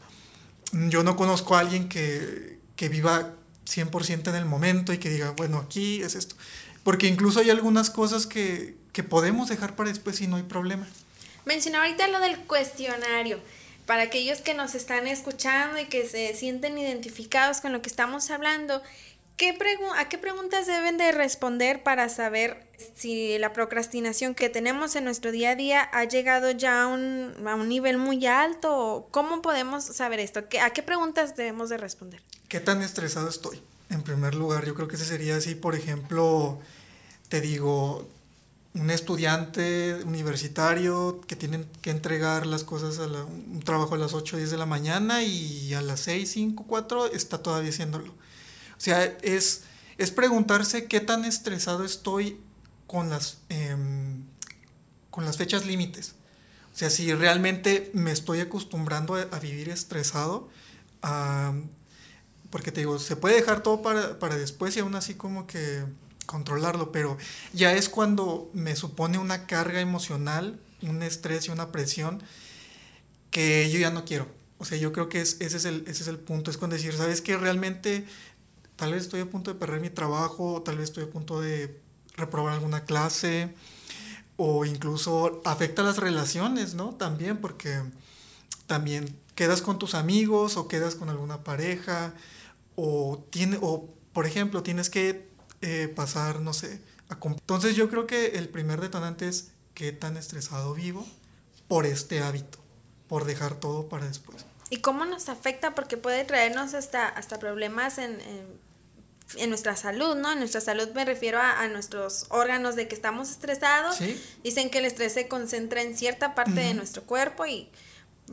Yo 0.72 1.02
no 1.02 1.16
conozco 1.16 1.56
a 1.56 1.60
alguien 1.60 1.88
que, 1.88 2.58
que 2.76 2.90
viva 2.90 3.32
100% 3.66 4.28
en 4.28 4.34
el 4.34 4.44
momento 4.44 4.92
y 4.92 4.98
que 4.98 5.08
diga, 5.08 5.30
bueno, 5.30 5.56
aquí 5.56 6.02
es 6.02 6.14
esto. 6.14 6.36
Porque 6.84 7.06
incluso 7.06 7.40
hay 7.40 7.48
algunas 7.48 7.88
cosas 7.88 8.26
que, 8.26 8.76
que 8.92 9.02
podemos 9.02 9.48
dejar 9.48 9.74
para 9.74 9.88
después 9.88 10.20
y 10.20 10.26
no 10.26 10.36
hay 10.36 10.42
problema. 10.42 10.86
Mencionaba 11.46 11.86
ahorita 11.86 12.08
lo 12.08 12.20
del 12.20 12.40
cuestionario. 12.40 13.40
Para 13.90 14.02
aquellos 14.02 14.40
que 14.40 14.54
nos 14.54 14.76
están 14.76 15.08
escuchando 15.08 15.76
y 15.80 15.86
que 15.86 16.08
se 16.08 16.32
sienten 16.36 16.78
identificados 16.78 17.60
con 17.60 17.72
lo 17.72 17.82
que 17.82 17.88
estamos 17.88 18.30
hablando, 18.30 18.82
¿qué 19.36 19.58
¿a 19.96 20.08
qué 20.08 20.16
preguntas 20.16 20.68
deben 20.68 20.96
de 20.96 21.10
responder 21.10 21.82
para 21.82 22.08
saber 22.08 22.68
si 22.94 23.36
la 23.38 23.52
procrastinación 23.52 24.36
que 24.36 24.48
tenemos 24.48 24.94
en 24.94 25.02
nuestro 25.02 25.32
día 25.32 25.50
a 25.50 25.56
día 25.56 25.82
ha 25.82 26.04
llegado 26.04 26.52
ya 26.52 26.84
a 26.84 26.86
un, 26.86 27.34
a 27.44 27.56
un 27.56 27.68
nivel 27.68 27.98
muy 27.98 28.24
alto? 28.26 29.08
¿Cómo 29.10 29.42
podemos 29.42 29.86
saber 29.86 30.20
esto? 30.20 30.44
¿A 30.62 30.70
qué 30.70 30.84
preguntas 30.84 31.34
debemos 31.34 31.68
de 31.68 31.78
responder? 31.78 32.22
¿Qué 32.46 32.60
tan 32.60 32.82
estresado 32.82 33.28
estoy? 33.28 33.60
En 33.88 34.04
primer 34.04 34.36
lugar, 34.36 34.66
yo 34.66 34.76
creo 34.76 34.86
que 34.86 34.94
ese 34.94 35.04
sería 35.04 35.34
así, 35.34 35.56
por 35.56 35.74
ejemplo, 35.74 36.60
te 37.28 37.40
digo, 37.40 38.06
un 38.74 38.90
estudiante 38.90 39.96
universitario 40.04 41.20
que 41.26 41.34
tiene 41.34 41.64
que 41.82 41.90
entregar 41.90 42.46
las 42.46 42.62
cosas 42.62 42.98
a 43.00 43.06
un 43.06 43.60
trabajo 43.64 43.96
a 43.96 43.98
las 43.98 44.14
8 44.14 44.36
o 44.36 44.38
10 44.38 44.50
de 44.50 44.56
la 44.58 44.66
mañana 44.66 45.22
y 45.22 45.74
a 45.74 45.82
las 45.82 46.00
6, 46.00 46.30
5, 46.30 46.64
4 46.68 47.06
está 47.12 47.38
todavía 47.38 47.70
haciéndolo. 47.70 48.12
O 48.12 48.80
sea, 48.82 49.04
es, 49.22 49.62
es 49.98 50.10
preguntarse 50.12 50.86
qué 50.86 51.00
tan 51.00 51.24
estresado 51.24 51.84
estoy 51.84 52.40
con 52.86 53.10
las, 53.10 53.38
em, 53.48 54.24
con 55.10 55.24
las 55.24 55.36
fechas 55.36 55.66
límites. 55.66 56.14
O 56.72 56.78
sea, 56.78 56.90
si 56.90 57.12
realmente 57.12 57.90
me 57.92 58.12
estoy 58.12 58.40
acostumbrando 58.40 59.14
a, 59.14 59.38
vivir 59.40 59.68
estresado, 59.68 60.48
porque 62.50 62.70
te 62.70 62.80
digo, 62.80 63.00
se 63.00 63.16
puede 63.16 63.34
dejar 63.34 63.62
todo 63.62 63.82
para, 63.82 64.18
para 64.20 64.36
después 64.36 64.76
y 64.76 64.80
aún 64.80 64.94
así 64.94 65.14
como 65.14 65.46
que 65.48 65.84
controlarlo, 66.30 66.92
pero 66.92 67.18
ya 67.52 67.72
es 67.72 67.88
cuando 67.88 68.50
me 68.54 68.76
supone 68.76 69.18
una 69.18 69.48
carga 69.48 69.80
emocional, 69.80 70.60
un 70.80 71.02
estrés 71.02 71.48
y 71.48 71.50
una 71.50 71.72
presión 71.72 72.22
que 73.32 73.68
yo 73.68 73.80
ya 73.80 73.90
no 73.90 74.04
quiero. 74.04 74.28
O 74.58 74.64
sea, 74.64 74.78
yo 74.78 74.92
creo 74.92 75.08
que 75.08 75.20
es, 75.20 75.40
ese, 75.40 75.56
es 75.56 75.64
el, 75.64 75.82
ese 75.88 76.02
es 76.02 76.08
el 76.08 76.18
punto, 76.18 76.52
es 76.52 76.56
cuando 76.56 76.76
decir, 76.76 76.94
¿sabes 76.94 77.20
qué? 77.20 77.36
Realmente 77.36 78.06
tal 78.76 78.92
vez 78.92 79.02
estoy 79.02 79.22
a 79.22 79.26
punto 79.28 79.52
de 79.52 79.58
perder 79.58 79.80
mi 79.80 79.90
trabajo, 79.90 80.62
tal 80.62 80.76
vez 80.76 80.84
estoy 80.90 81.04
a 81.04 81.10
punto 81.10 81.40
de 81.40 81.80
reprobar 82.16 82.54
alguna 82.54 82.84
clase, 82.84 83.52
o 84.36 84.64
incluso 84.64 85.42
afecta 85.44 85.82
las 85.82 85.96
relaciones, 85.96 86.74
¿no? 86.74 86.94
También 86.94 87.38
porque 87.38 87.82
también 88.68 89.18
quedas 89.34 89.62
con 89.62 89.80
tus 89.80 89.94
amigos 89.94 90.56
o 90.56 90.68
quedas 90.68 90.94
con 90.94 91.08
alguna 91.08 91.42
pareja, 91.42 92.14
o, 92.76 93.26
tiene, 93.30 93.58
o 93.60 93.88
por 94.12 94.26
ejemplo, 94.26 94.62
tienes 94.62 94.90
que 94.90 95.29
eh, 95.62 95.92
pasar, 95.94 96.40
no 96.40 96.52
sé. 96.52 96.80
A 97.08 97.18
Entonces 97.22 97.76
yo 97.76 97.88
creo 97.90 98.06
que 98.06 98.38
el 98.38 98.48
primer 98.48 98.80
detonante 98.80 99.28
es 99.28 99.50
qué 99.74 99.92
tan 99.92 100.16
estresado 100.16 100.74
vivo 100.74 101.06
por 101.68 101.86
este 101.86 102.20
hábito, 102.20 102.58
por 103.08 103.24
dejar 103.24 103.54
todo 103.54 103.88
para 103.88 104.06
después. 104.06 104.44
¿Y 104.70 104.78
cómo 104.78 105.04
nos 105.04 105.28
afecta? 105.28 105.74
Porque 105.74 105.96
puede 105.96 106.24
traernos 106.24 106.74
hasta, 106.74 107.08
hasta 107.08 107.38
problemas 107.38 107.98
en, 107.98 108.20
en, 109.36 109.48
nuestra 109.48 109.74
salud, 109.74 110.14
¿no? 110.16 110.32
En 110.32 110.38
nuestra 110.38 110.60
salud 110.60 110.88
me 110.94 111.04
refiero 111.04 111.38
a, 111.38 111.60
a 111.60 111.68
nuestros 111.68 112.26
órganos 112.30 112.76
de 112.76 112.86
que 112.86 112.94
estamos 112.94 113.30
estresados. 113.30 113.98
Dicen 114.44 114.70
que 114.70 114.78
el 114.78 114.84
estrés 114.84 115.12
se 115.12 115.26
concentra 115.26 115.82
en 115.82 115.96
cierta 115.96 116.36
parte 116.36 116.60
de 116.60 116.74
nuestro 116.74 117.02
cuerpo 117.02 117.46
y 117.46 117.68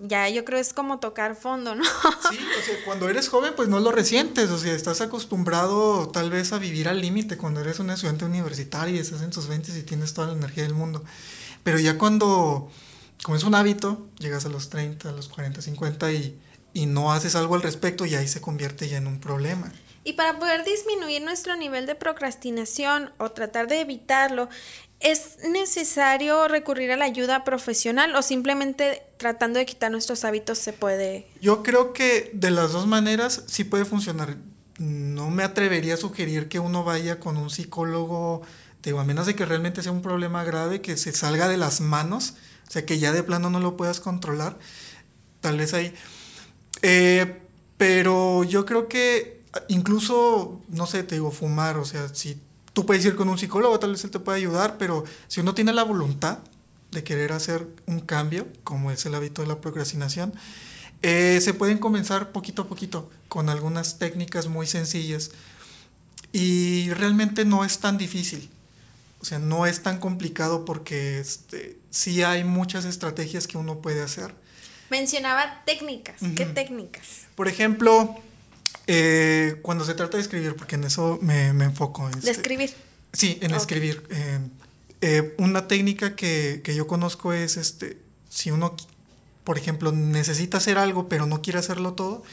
ya 0.04 0.30
yo 0.30 0.46
creo 0.46 0.60
es 0.60 0.74
como 0.74 1.00
tocar 1.00 1.36
fondo, 1.36 1.76
¿no? 1.76 1.84
Sí, 1.84 2.38
o 2.38 2.66
sea, 2.66 2.76
cuando 2.86 3.10
eres 3.10 3.30
joven 3.30 3.54
pues 3.56 3.70
no 3.70 3.80
lo 3.80 3.92
resientes, 3.92 4.50
o 4.50 4.58
sea, 4.58 4.74
estás 4.74 5.02
acostumbrado 5.02 6.10
tal 6.10 6.30
vez 6.30 6.54
a 6.54 6.60
vivir 6.60 6.88
al 6.88 7.02
límite 7.02 7.38
cuando 7.38 7.62
eres 7.62 7.80
un 7.80 7.90
estudiante 7.90 8.26
universitario 8.26 8.96
y 8.96 9.00
estás 9.00 9.22
en 9.22 9.32
tus 9.32 9.48
20 9.48 9.78
y 9.78 9.84
tienes 9.84 10.14
toda 10.14 10.28
la 10.28 10.34
energía 10.34 10.64
del 10.64 10.74
mundo. 10.74 11.04
Pero 11.64 11.80
ya 11.80 11.98
cuando, 11.98 12.70
como 13.24 13.38
es 13.38 13.44
un 13.44 13.56
hábito, 13.56 14.08
llegas 14.20 14.46
a 14.46 14.50
los 14.50 14.70
30, 14.70 15.10
a 15.10 15.12
los 15.12 15.28
40, 15.30 15.62
50 15.62 16.12
y, 16.12 16.40
y 16.74 16.86
no 16.86 17.12
haces 17.12 17.36
algo 17.36 17.56
al 17.56 17.62
respecto 17.62 18.06
y 18.06 18.16
ahí 18.16 18.28
se 18.28 18.42
convierte 18.42 18.88
ya 18.88 18.98
en 18.98 19.08
un 19.08 19.20
problema. 19.20 19.72
Y 20.08 20.14
para 20.14 20.40
poder 20.40 20.64
disminuir 20.64 21.22
nuestro 21.22 21.58
nivel 21.58 21.86
de 21.86 21.94
procrastinación 21.94 23.12
o 23.18 23.32
tratar 23.32 23.68
de 23.68 23.82
evitarlo, 23.82 24.48
¿Es 25.00 25.38
necesario 25.48 26.48
recurrir 26.48 26.92
a 26.92 26.98
la 26.98 27.06
ayuda 27.06 27.44
profesional 27.44 28.16
o 28.16 28.22
simplemente 28.24 29.04
tratando 29.18 29.60
de 29.60 29.66
quitar 29.66 29.92
nuestros 29.92 30.24
hábitos 30.26 30.58
se 30.58 30.74
puede? 30.74 31.28
Yo 31.40 31.62
creo 31.62 31.94
que 31.94 32.32
de 32.34 32.50
las 32.50 32.72
dos 32.72 32.88
maneras 32.88 33.44
sí 33.48 33.64
puede 33.64 33.86
funcionar. 33.86 34.38
No 34.80 35.30
me 35.30 35.44
atrevería 35.44 35.94
a 35.94 35.98
sugerir 35.98 36.48
que 36.48 36.60
uno 36.60 36.84
vaya 36.84 37.20
con 37.20 37.38
un 37.38 37.52
psicólogo, 37.52 38.42
digo, 38.82 39.00
a 39.00 39.04
menos 39.04 39.28
de 39.28 39.36
que 39.36 39.46
realmente 39.46 39.84
sea 39.84 39.92
un 39.92 40.02
problema 40.02 40.44
grave, 40.44 40.82
que 40.82 40.98
se 40.98 41.12
salga 41.12 41.48
de 41.48 41.58
las 41.58 41.80
manos, 41.80 42.34
o 42.68 42.72
sea, 42.72 42.86
que 42.86 42.98
ya 42.98 43.12
de 43.12 43.24
plano 43.24 43.52
no 43.52 43.60
lo 43.60 43.78
puedas 43.78 44.00
controlar. 44.00 44.58
Tal 45.42 45.58
vez 45.58 45.76
ahí. 45.76 45.94
Eh, 46.82 47.40
pero 47.78 48.44
yo 48.44 48.66
creo 48.66 48.88
que 48.88 49.44
incluso, 49.68 50.62
no 50.70 50.88
sé, 50.88 51.04
te 51.04 51.16
digo, 51.16 51.32
fumar, 51.32 51.78
o 51.78 51.86
sea, 51.86 52.10
si 52.10 52.42
tú 52.78 52.86
puedes 52.86 53.04
ir 53.06 53.16
con 53.16 53.28
un 53.28 53.40
psicólogo, 53.40 53.80
tal 53.80 53.94
vez 53.94 54.04
él 54.04 54.12
te 54.12 54.20
pueda 54.20 54.38
ayudar, 54.38 54.78
pero 54.78 55.04
si 55.28 55.40
uno 55.40 55.56
tiene 55.56 55.74
la 55.74 55.82
voluntad 55.82 56.38
de 56.92 57.04
querer 57.04 57.32
hacer 57.32 57.68
un 57.88 58.02
cambio, 58.02 58.48
como 58.64 58.92
es 58.92 59.04
el 59.08 59.16
hábito 59.16 59.42
de 59.42 59.48
la 59.48 59.60
procrastinación, 59.60 60.32
eh, 61.02 61.40
se 61.42 61.56
pueden 61.56 61.80
comenzar 61.80 62.32
poquito 62.32 62.62
a 62.62 62.68
poquito 62.68 63.10
con 63.30 63.50
algunas 63.50 63.98
técnicas 63.98 64.46
muy 64.46 64.68
sencillas 64.68 65.32
y 66.32 66.92
realmente 66.92 67.46
no 67.46 67.66
es 67.66 67.80
tan 67.80 67.98
difícil. 67.98 68.48
O 69.22 69.26
sea, 69.26 69.40
no 69.40 69.66
es 69.66 69.82
tan 69.82 70.00
complicado 70.00 70.64
porque 70.64 71.20
este, 71.20 71.80
sí 71.90 72.22
hay 72.22 72.44
muchas 72.44 72.86
estrategias 72.86 73.48
que 73.48 73.58
uno 73.58 73.80
puede 73.80 74.04
hacer. 74.04 74.36
Mencionaba 74.92 75.64
técnicas. 75.66 76.22
¿Qué 76.36 76.46
técnicas? 76.46 77.26
Por 77.34 77.48
ejemplo, 77.48 78.22
eh, 78.88 79.60
cuando 79.62 79.84
se 79.84 79.94
trata 79.94 80.18
de 80.18 80.24
escribir, 80.24 80.56
porque 80.56 80.76
en 80.76 80.86
eso 80.86 81.20
me, 81.22 81.54
me 81.54 81.66
enfoco. 81.66 82.10
¿De 82.10 82.18
este, 82.18 82.32
escribir? 82.32 82.74
Sí, 83.12 83.38
en 83.42 83.54
escribir. 83.54 84.04
Eh, 84.10 84.40
eh, 85.02 85.36
una 85.38 85.68
técnica 85.68 86.16
que, 86.16 86.62
que, 86.64 86.76
yo 86.76 86.88
conozco 86.88 87.34
es, 87.34 87.58
este, 87.58 88.00
si 88.30 88.52
uno, 88.52 88.76
por 89.44 89.58
ejemplo, 89.58 89.92
necesita 89.92 90.58
hacer 90.58 90.78
algo, 90.78 91.10
pero 91.10 91.26
no 91.26 91.42
quiere 91.42 91.60
hacerlo 91.60 91.94
todo, 91.94 92.24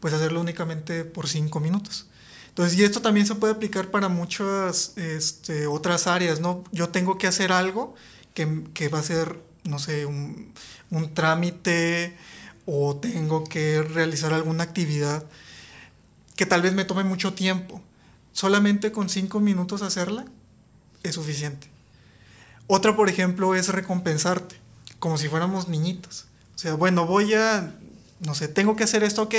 pues 0.00 0.12
hacerlo 0.14 0.40
únicamente 0.40 1.04
por 1.04 1.28
cinco 1.28 1.60
minutos. 1.60 2.06
Entonces, 2.48 2.78
y 2.78 2.84
esto 2.84 3.00
también 3.00 3.26
se 3.26 3.34
puede 3.34 3.54
aplicar 3.54 3.90
para 3.90 4.08
muchas 4.08 4.92
este, 4.96 5.66
otras 5.66 6.06
áreas, 6.06 6.40
¿no? 6.40 6.64
Yo 6.70 6.90
tengo 6.90 7.16
que 7.16 7.26
hacer 7.26 7.50
algo 7.50 7.94
que, 8.34 8.64
que 8.74 8.88
va 8.88 8.98
a 8.98 9.02
ser, 9.02 9.40
no 9.64 9.78
sé, 9.78 10.04
un, 10.04 10.52
un 10.90 11.14
trámite 11.14 12.14
o 12.66 12.96
tengo 12.96 13.44
que 13.44 13.82
realizar 13.82 14.34
alguna 14.34 14.64
actividad 14.64 15.24
que 16.42 16.46
tal 16.46 16.60
vez 16.60 16.74
me 16.74 16.84
tome 16.84 17.04
mucho 17.04 17.34
tiempo. 17.34 17.80
Solamente 18.32 18.90
con 18.90 19.08
cinco 19.08 19.38
minutos 19.38 19.80
hacerla 19.80 20.24
es 21.04 21.14
suficiente. 21.14 21.70
Otra, 22.66 22.96
por 22.96 23.08
ejemplo, 23.08 23.54
es 23.54 23.68
recompensarte, 23.68 24.56
como 24.98 25.18
si 25.18 25.28
fuéramos 25.28 25.68
niñitos. 25.68 26.24
O 26.56 26.58
sea, 26.58 26.74
bueno, 26.74 27.06
voy 27.06 27.32
a, 27.34 27.76
no 28.18 28.34
sé, 28.34 28.48
tengo 28.48 28.74
que 28.74 28.82
hacer 28.82 29.04
esto, 29.04 29.22
ok. 29.22 29.36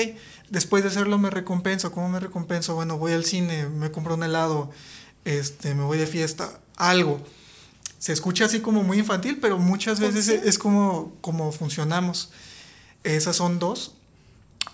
Después 0.49 0.81
de 0.83 0.91
hacerlo 0.91 1.17
me 1.17 1.29
recompenso. 1.29 1.91
¿Cómo 1.91 2.07
me 2.07 2.21
recompenso? 2.21 2.73
Bueno, 2.73 2.97
voy 2.97 3.11
al 3.11 3.25
cine, 3.25 3.67
me 3.67 3.91
compro 3.91 4.13
un 4.13 4.23
helado, 4.23 4.71
este, 5.25 5.75
me 5.75 5.83
voy 5.83 5.97
de 5.97 6.07
fiesta, 6.07 6.57
algo. 6.77 7.21
Se 7.99 8.13
escucha 8.13 8.45
así 8.45 8.61
como 8.61 8.81
muy 8.81 8.99
infantil, 8.99 9.39
pero 9.41 9.57
muchas 9.57 9.99
veces 9.99 10.29
es 10.29 10.57
como, 10.57 11.11
como 11.19 11.51
funcionamos. 11.51 12.31
Esas 13.03 13.35
son 13.35 13.59
dos. 13.59 13.97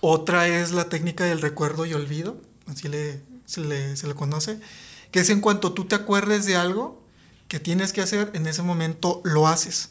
Otra 0.02 0.48
es 0.48 0.72
la 0.72 0.90
técnica 0.90 1.26
del 1.26 1.42
recuerdo 1.42 1.86
y 1.86 1.94
olvido, 1.94 2.38
así 2.68 2.88
le, 2.88 3.22
se, 3.46 3.62
le, 3.62 3.98
se 3.98 4.08
le 4.08 4.16
conoce, 4.16 4.60
que 5.12 5.20
es 5.20 5.30
en 5.30 5.42
cuanto 5.42 5.74
tú 5.74 5.86
te 5.86 5.96
acuerdes 5.96 6.46
de 6.46 6.56
algo 6.56 7.04
que 7.48 7.60
tienes 7.60 7.92
que 7.94 8.02
hacer, 8.02 8.32
en 8.34 8.48
ese 8.48 8.62
momento 8.62 9.22
lo 9.24 9.48
haces. 9.48 9.90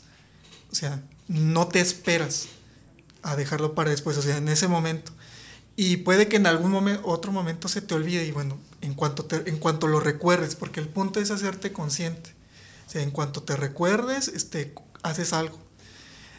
O 0.70 0.74
sea, 0.74 1.02
no 1.26 1.68
te 1.68 1.80
esperas 1.80 2.48
a 3.22 3.36
dejarlo 3.36 3.74
para 3.74 3.90
después, 3.90 4.16
o 4.16 4.22
sea, 4.22 4.36
en 4.36 4.48
ese 4.48 4.68
momento. 4.68 5.12
Y 5.76 5.98
puede 5.98 6.28
que 6.28 6.36
en 6.36 6.46
algún 6.46 6.70
momento, 6.70 7.02
otro 7.06 7.30
momento 7.30 7.68
se 7.68 7.82
te 7.82 7.94
olvide 7.94 8.24
y 8.24 8.32
bueno, 8.32 8.58
en 8.80 8.94
cuanto, 8.94 9.24
te, 9.24 9.48
en 9.48 9.58
cuanto 9.58 9.86
lo 9.86 10.00
recuerdes, 10.00 10.56
porque 10.56 10.80
el 10.80 10.88
punto 10.88 11.20
es 11.20 11.30
hacerte 11.30 11.72
consciente. 11.72 12.34
O 12.86 12.90
sea, 12.90 13.02
en 13.02 13.10
cuanto 13.10 13.42
te 13.42 13.56
recuerdes, 13.56 14.28
este, 14.28 14.74
haces 15.02 15.32
algo. 15.32 15.58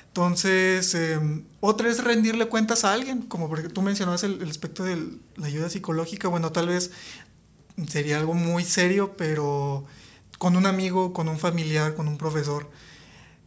Entonces, 0.10 0.96
em, 0.96 1.46
otra 1.60 1.88
es 1.88 2.04
rendirle 2.04 2.48
cuentas 2.48 2.84
a 2.84 2.94
alguien, 2.94 3.22
como 3.22 3.48
porque 3.48 3.70
tú 3.70 3.82
mencionabas 3.84 4.24
el, 4.24 4.42
el 4.42 4.50
aspecto 4.50 4.84
de 4.84 4.98
la 5.36 5.48
ayuda 5.48 5.70
psicológica, 5.70 6.28
bueno, 6.28 6.52
tal 6.52 6.68
vez 6.68 6.92
sería 7.88 8.18
algo 8.18 8.34
muy 8.34 8.66
serio, 8.66 9.16
pero 9.18 9.86
con 10.40 10.56
un 10.56 10.66
amigo, 10.66 11.14
con 11.14 11.30
un 11.30 11.38
familiar, 11.38 11.96
con 11.96 12.08
un 12.08 12.18
profesor, 12.18 12.70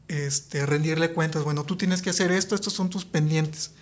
este, 0.07 0.65
rendirle 0.65 1.13
cuentas, 1.13 1.43
bueno, 1.43 1.65
tú 1.65 1.77
tienes 1.77 2.01
que 2.01 2.11
hacer 2.11 2.31
esto, 2.31 2.55
estos 2.55 2.73
son 2.73 2.91
tus 2.91 3.05
pendientes. 3.05 3.73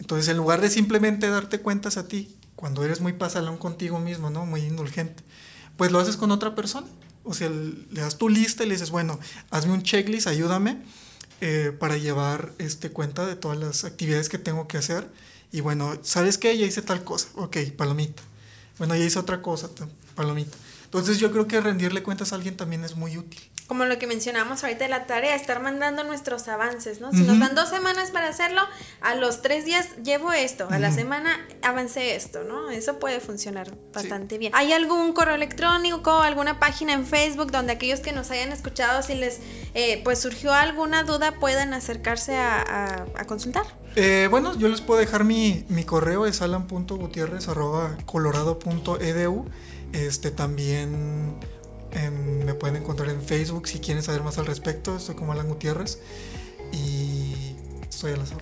Entonces, 0.00 0.28
en 0.28 0.36
lugar 0.36 0.60
de 0.60 0.68
simplemente 0.68 1.28
darte 1.28 1.60
cuentas 1.60 1.96
a 1.96 2.08
ti, 2.08 2.36
cuando 2.56 2.84
eres 2.84 3.00
muy 3.00 3.12
pasalón 3.12 3.56
contigo 3.56 4.00
mismo, 4.00 4.30
¿no? 4.30 4.46
Muy 4.46 4.62
indulgente, 4.62 5.22
pues 5.76 5.92
lo 5.92 6.00
haces 6.00 6.16
con 6.16 6.32
otra 6.32 6.54
persona. 6.54 6.88
O 7.22 7.34
sea, 7.34 7.50
le 7.50 8.00
das 8.00 8.18
tu 8.18 8.28
lista 8.28 8.64
y 8.64 8.66
le 8.66 8.74
dices, 8.74 8.90
bueno, 8.90 9.18
hazme 9.50 9.72
un 9.72 9.82
checklist, 9.82 10.26
ayúdame 10.26 10.82
eh, 11.40 11.72
para 11.78 11.96
llevar 11.96 12.52
este, 12.58 12.90
cuenta 12.90 13.26
de 13.26 13.36
todas 13.36 13.58
las 13.58 13.84
actividades 13.84 14.28
que 14.28 14.38
tengo 14.38 14.68
que 14.68 14.78
hacer. 14.78 15.08
Y 15.52 15.60
bueno, 15.60 15.98
¿sabes 16.02 16.38
qué? 16.38 16.56
Ya 16.56 16.66
hice 16.66 16.82
tal 16.82 17.04
cosa. 17.04 17.28
Ok, 17.34 17.56
palomita. 17.76 18.22
Bueno, 18.78 18.94
ya 18.94 19.04
hice 19.04 19.18
otra 19.18 19.42
cosa, 19.42 19.70
palomita. 20.14 20.56
Entonces 20.84 21.18
yo 21.18 21.30
creo 21.32 21.46
que 21.46 21.60
rendirle 21.60 22.02
cuentas 22.02 22.32
a 22.32 22.36
alguien 22.36 22.56
también 22.56 22.84
es 22.84 22.96
muy 22.96 23.16
útil 23.16 23.40
como 23.66 23.84
lo 23.84 23.98
que 23.98 24.06
mencionamos 24.06 24.62
ahorita 24.62 24.84
de 24.84 24.90
la 24.90 25.06
tarea, 25.06 25.34
estar 25.34 25.60
mandando 25.60 26.04
nuestros 26.04 26.46
avances, 26.48 27.00
¿no? 27.00 27.10
Si 27.12 27.22
nos 27.22 27.38
dan 27.40 27.54
dos 27.54 27.68
semanas 27.68 28.10
para 28.12 28.28
hacerlo, 28.28 28.60
a 29.00 29.14
los 29.16 29.42
tres 29.42 29.64
días 29.64 29.88
llevo 30.04 30.32
esto, 30.32 30.68
a 30.70 30.78
la 30.78 30.92
semana 30.92 31.36
avancé 31.62 32.14
esto, 32.14 32.44
¿no? 32.44 32.70
Eso 32.70 33.00
puede 33.00 33.18
funcionar 33.20 33.74
bastante 33.92 34.38
bien. 34.38 34.52
¿Hay 34.54 34.72
algún 34.72 35.12
correo 35.12 35.34
electrónico, 35.34 36.12
alguna 36.12 36.60
página 36.60 36.92
en 36.92 37.06
Facebook 37.06 37.50
donde 37.50 37.72
aquellos 37.72 38.00
que 38.00 38.12
nos 38.12 38.30
hayan 38.30 38.52
escuchado, 38.52 39.02
si 39.02 39.14
les 39.14 39.40
eh, 39.74 40.00
pues 40.04 40.20
surgió 40.20 40.52
alguna 40.52 41.02
duda, 41.02 41.32
puedan 41.32 41.74
acercarse 41.74 42.36
a, 42.36 43.06
consultar? 43.26 43.66
Eh, 43.96 44.28
bueno, 44.30 44.56
yo 44.56 44.68
les 44.68 44.80
puedo 44.80 45.00
dejar 45.00 45.24
mi, 45.24 45.64
mi 45.68 45.82
correo, 45.84 46.26
es 46.26 46.40
colorado.edu 48.06 49.44
Este 49.92 50.30
también 50.30 51.36
me 52.10 52.54
pueden 52.54 52.76
encontrar 52.76 53.08
en 53.10 53.22
Facebook 53.22 53.68
si 53.68 53.78
quieren 53.80 54.02
saber 54.02 54.22
más 54.22 54.38
al 54.38 54.46
respecto. 54.46 54.96
Estoy 54.96 55.14
como 55.14 55.32
Alan 55.32 55.48
Gutiérrez 55.48 55.98
y 56.72 57.56
estoy 57.88 58.12
a 58.12 58.16
las. 58.16 58.32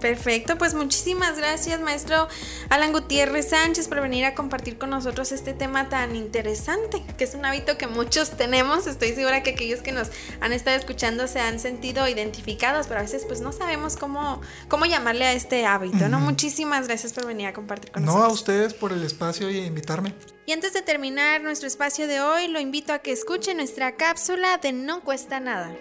Perfecto, 0.00 0.58
pues 0.58 0.74
muchísimas 0.74 1.36
gracias 1.38 1.80
maestro 1.80 2.28
Alan 2.68 2.92
Gutiérrez 2.92 3.50
Sánchez 3.50 3.88
por 3.88 4.00
venir 4.00 4.24
a 4.24 4.34
compartir 4.34 4.78
con 4.78 4.90
nosotros 4.90 5.32
este 5.32 5.54
tema 5.54 5.88
tan 5.88 6.16
interesante, 6.16 7.02
que 7.16 7.24
es 7.24 7.34
un 7.34 7.44
hábito 7.44 7.78
que 7.78 7.86
muchos 7.86 8.30
tenemos. 8.30 8.86
Estoy 8.86 9.14
segura 9.14 9.42
que 9.42 9.50
aquellos 9.50 9.80
que 9.80 9.92
nos 9.92 10.10
han 10.40 10.52
estado 10.52 10.76
escuchando 10.76 11.26
se 11.28 11.40
han 11.40 11.58
sentido 11.58 12.06
identificados, 12.08 12.86
pero 12.86 13.00
a 13.00 13.02
veces 13.02 13.24
pues 13.26 13.40
no 13.40 13.52
sabemos 13.52 13.96
cómo, 13.96 14.40
cómo 14.68 14.86
llamarle 14.86 15.26
a 15.26 15.32
este 15.32 15.66
hábito, 15.66 16.08
¿no? 16.08 16.20
Muchísimas 16.20 16.86
gracias 16.86 17.12
por 17.12 17.26
venir 17.26 17.46
a 17.46 17.52
compartir 17.52 17.90
con 17.90 18.04
nosotros. 18.04 18.26
No, 18.26 18.30
a 18.30 18.32
ustedes 18.32 18.74
por 18.74 18.92
el 18.92 19.02
espacio 19.02 19.50
y 19.50 19.58
invitarme. 19.58 20.14
Y 20.46 20.52
antes 20.52 20.72
de 20.72 20.82
terminar 20.82 21.42
nuestro 21.42 21.66
espacio 21.66 22.06
de 22.06 22.20
hoy, 22.20 22.48
lo 22.48 22.60
invito 22.60 22.92
a 22.92 23.00
que 23.00 23.12
escuche 23.12 23.54
nuestra 23.54 23.96
cápsula 23.96 24.58
de 24.58 24.72
No 24.72 25.02
cuesta 25.02 25.40
nada. 25.40 25.74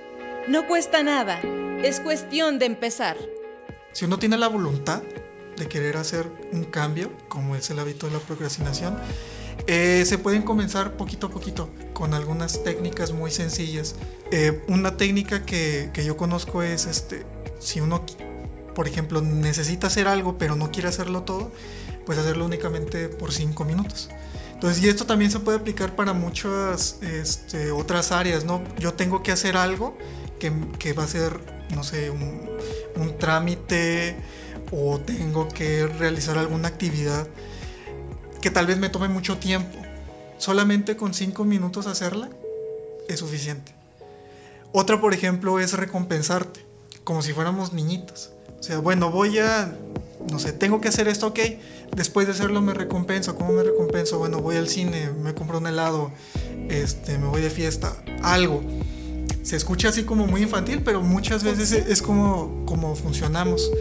No 0.47 0.67
cuesta 0.67 1.01
nada, 1.01 1.39
es 1.83 1.99
cuestión 1.99 2.59
de 2.59 2.67
empezar. 2.67 3.17
Si 3.95 4.03
uno 4.03 4.19
tiene 4.19 4.37
la 4.37 4.49
voluntad 4.49 5.03
de 5.55 5.69
querer 5.69 5.95
hacer 5.95 6.29
un 6.51 6.65
cambio, 6.65 7.13
como 7.29 7.55
es 7.55 7.69
el 7.69 7.79
hábito 7.79 8.07
de 8.07 8.11
la 8.11 8.19
procrastinación, 8.19 8.97
eh, 9.67 10.03
se 10.05 10.17
pueden 10.17 10.41
comenzar 10.41 10.97
poquito 10.97 11.27
a 11.27 11.29
poquito 11.29 11.69
con 11.93 12.13
algunas 12.13 12.61
técnicas 12.61 13.13
muy 13.13 13.31
sencillas. 13.31 13.95
Eh, 14.31 14.65
una 14.67 14.97
técnica 14.97 15.45
que, 15.45 15.91
que, 15.93 16.03
yo 16.03 16.17
conozco 16.17 16.61
es, 16.61 16.87
este, 16.87 17.25
si 17.59 17.79
uno, 17.79 18.05
por 18.75 18.89
ejemplo, 18.89 19.21
necesita 19.21 19.87
hacer 19.87 20.09
algo 20.09 20.37
pero 20.37 20.57
no 20.57 20.71
quiere 20.71 20.89
hacerlo 20.89 21.23
todo, 21.23 21.53
pues 22.05 22.17
hacerlo 22.17 22.43
únicamente 22.43 23.07
por 23.07 23.31
cinco 23.31 23.63
minutos. 23.63 24.09
Entonces, 24.55 24.83
y 24.83 24.89
esto 24.89 25.05
también 25.05 25.31
se 25.31 25.39
puede 25.39 25.59
aplicar 25.59 25.95
para 25.95 26.11
muchas 26.11 26.99
este, 27.01 27.71
otras 27.71 28.11
áreas, 28.11 28.43
¿no? 28.43 28.61
Yo 28.77 28.93
tengo 28.93 29.23
que 29.23 29.31
hacer 29.31 29.55
algo 29.55 29.97
que, 30.37 30.51
que 30.79 30.91
va 30.91 31.05
a 31.05 31.07
ser, 31.07 31.39
no 31.73 31.83
sé, 31.83 32.09
un, 32.09 32.49
un, 32.97 33.17
trámite 33.17 34.15
o 34.71 34.99
tengo 34.99 35.47
que 35.47 35.87
realizar 35.87 36.37
alguna 36.37 36.67
actividad 36.67 37.27
que 38.41 38.51
tal 38.51 38.67
vez 38.67 38.77
me 38.77 38.89
tome 38.89 39.07
mucho 39.07 39.37
tiempo. 39.37 39.77
Solamente 40.37 40.97
con 40.97 41.13
cinco 41.13 41.45
minutos 41.45 41.87
hacerla 41.87 42.29
es 43.07 43.19
suficiente. 43.19 43.73
Otra, 44.71 44.99
por 44.99 45.13
ejemplo, 45.13 45.59
es 45.59 45.73
recompensarte, 45.73 46.65
como 47.03 47.21
si 47.21 47.33
fuéramos 47.33 47.73
niñitos. 47.73 48.31
O 48.59 48.63
sea, 48.63 48.79
bueno, 48.79 49.09
voy 49.09 49.39
a, 49.39 49.73
no 50.29 50.39
sé, 50.39 50.51
tengo 50.51 50.81
que 50.81 50.89
hacer 50.89 51.07
esto, 51.07 51.27
ok 51.27 51.39
después 51.95 52.27
de 52.27 52.33
hacerlo 52.33 52.61
me 52.61 52.73
recompenso. 52.73 53.35
¿Cómo 53.35 53.53
me 53.53 53.63
recompenso? 53.63 54.19
Bueno, 54.19 54.41
voy 54.41 54.57
al 54.57 54.67
cine, 54.67 55.11
me 55.11 55.33
compro 55.33 55.57
un 55.57 55.67
helado, 55.67 56.11
este, 56.69 57.17
me 57.17 57.27
voy 57.27 57.41
de 57.41 57.49
fiesta, 57.49 57.95
algo. 58.21 58.61
Se 59.45 59.55
escucha 59.55 59.89
así 59.89 60.05
como 60.05 60.25
muy 60.25 60.41
infantil, 60.41 60.81
pero 60.83 61.03
muchas 61.03 61.43
veces 61.43 61.71
es 61.71 62.01
como, 62.01 62.65
como 62.65 62.95
funcionamos. 62.95 63.71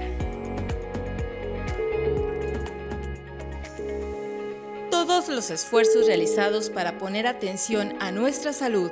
Todos 4.91 5.27
los 5.27 5.49
esfuerzos 5.49 6.05
realizados 6.05 6.69
para 6.69 6.99
poner 6.99 7.25
atención 7.25 7.95
a 7.99 8.11
nuestra 8.11 8.53
salud 8.53 8.91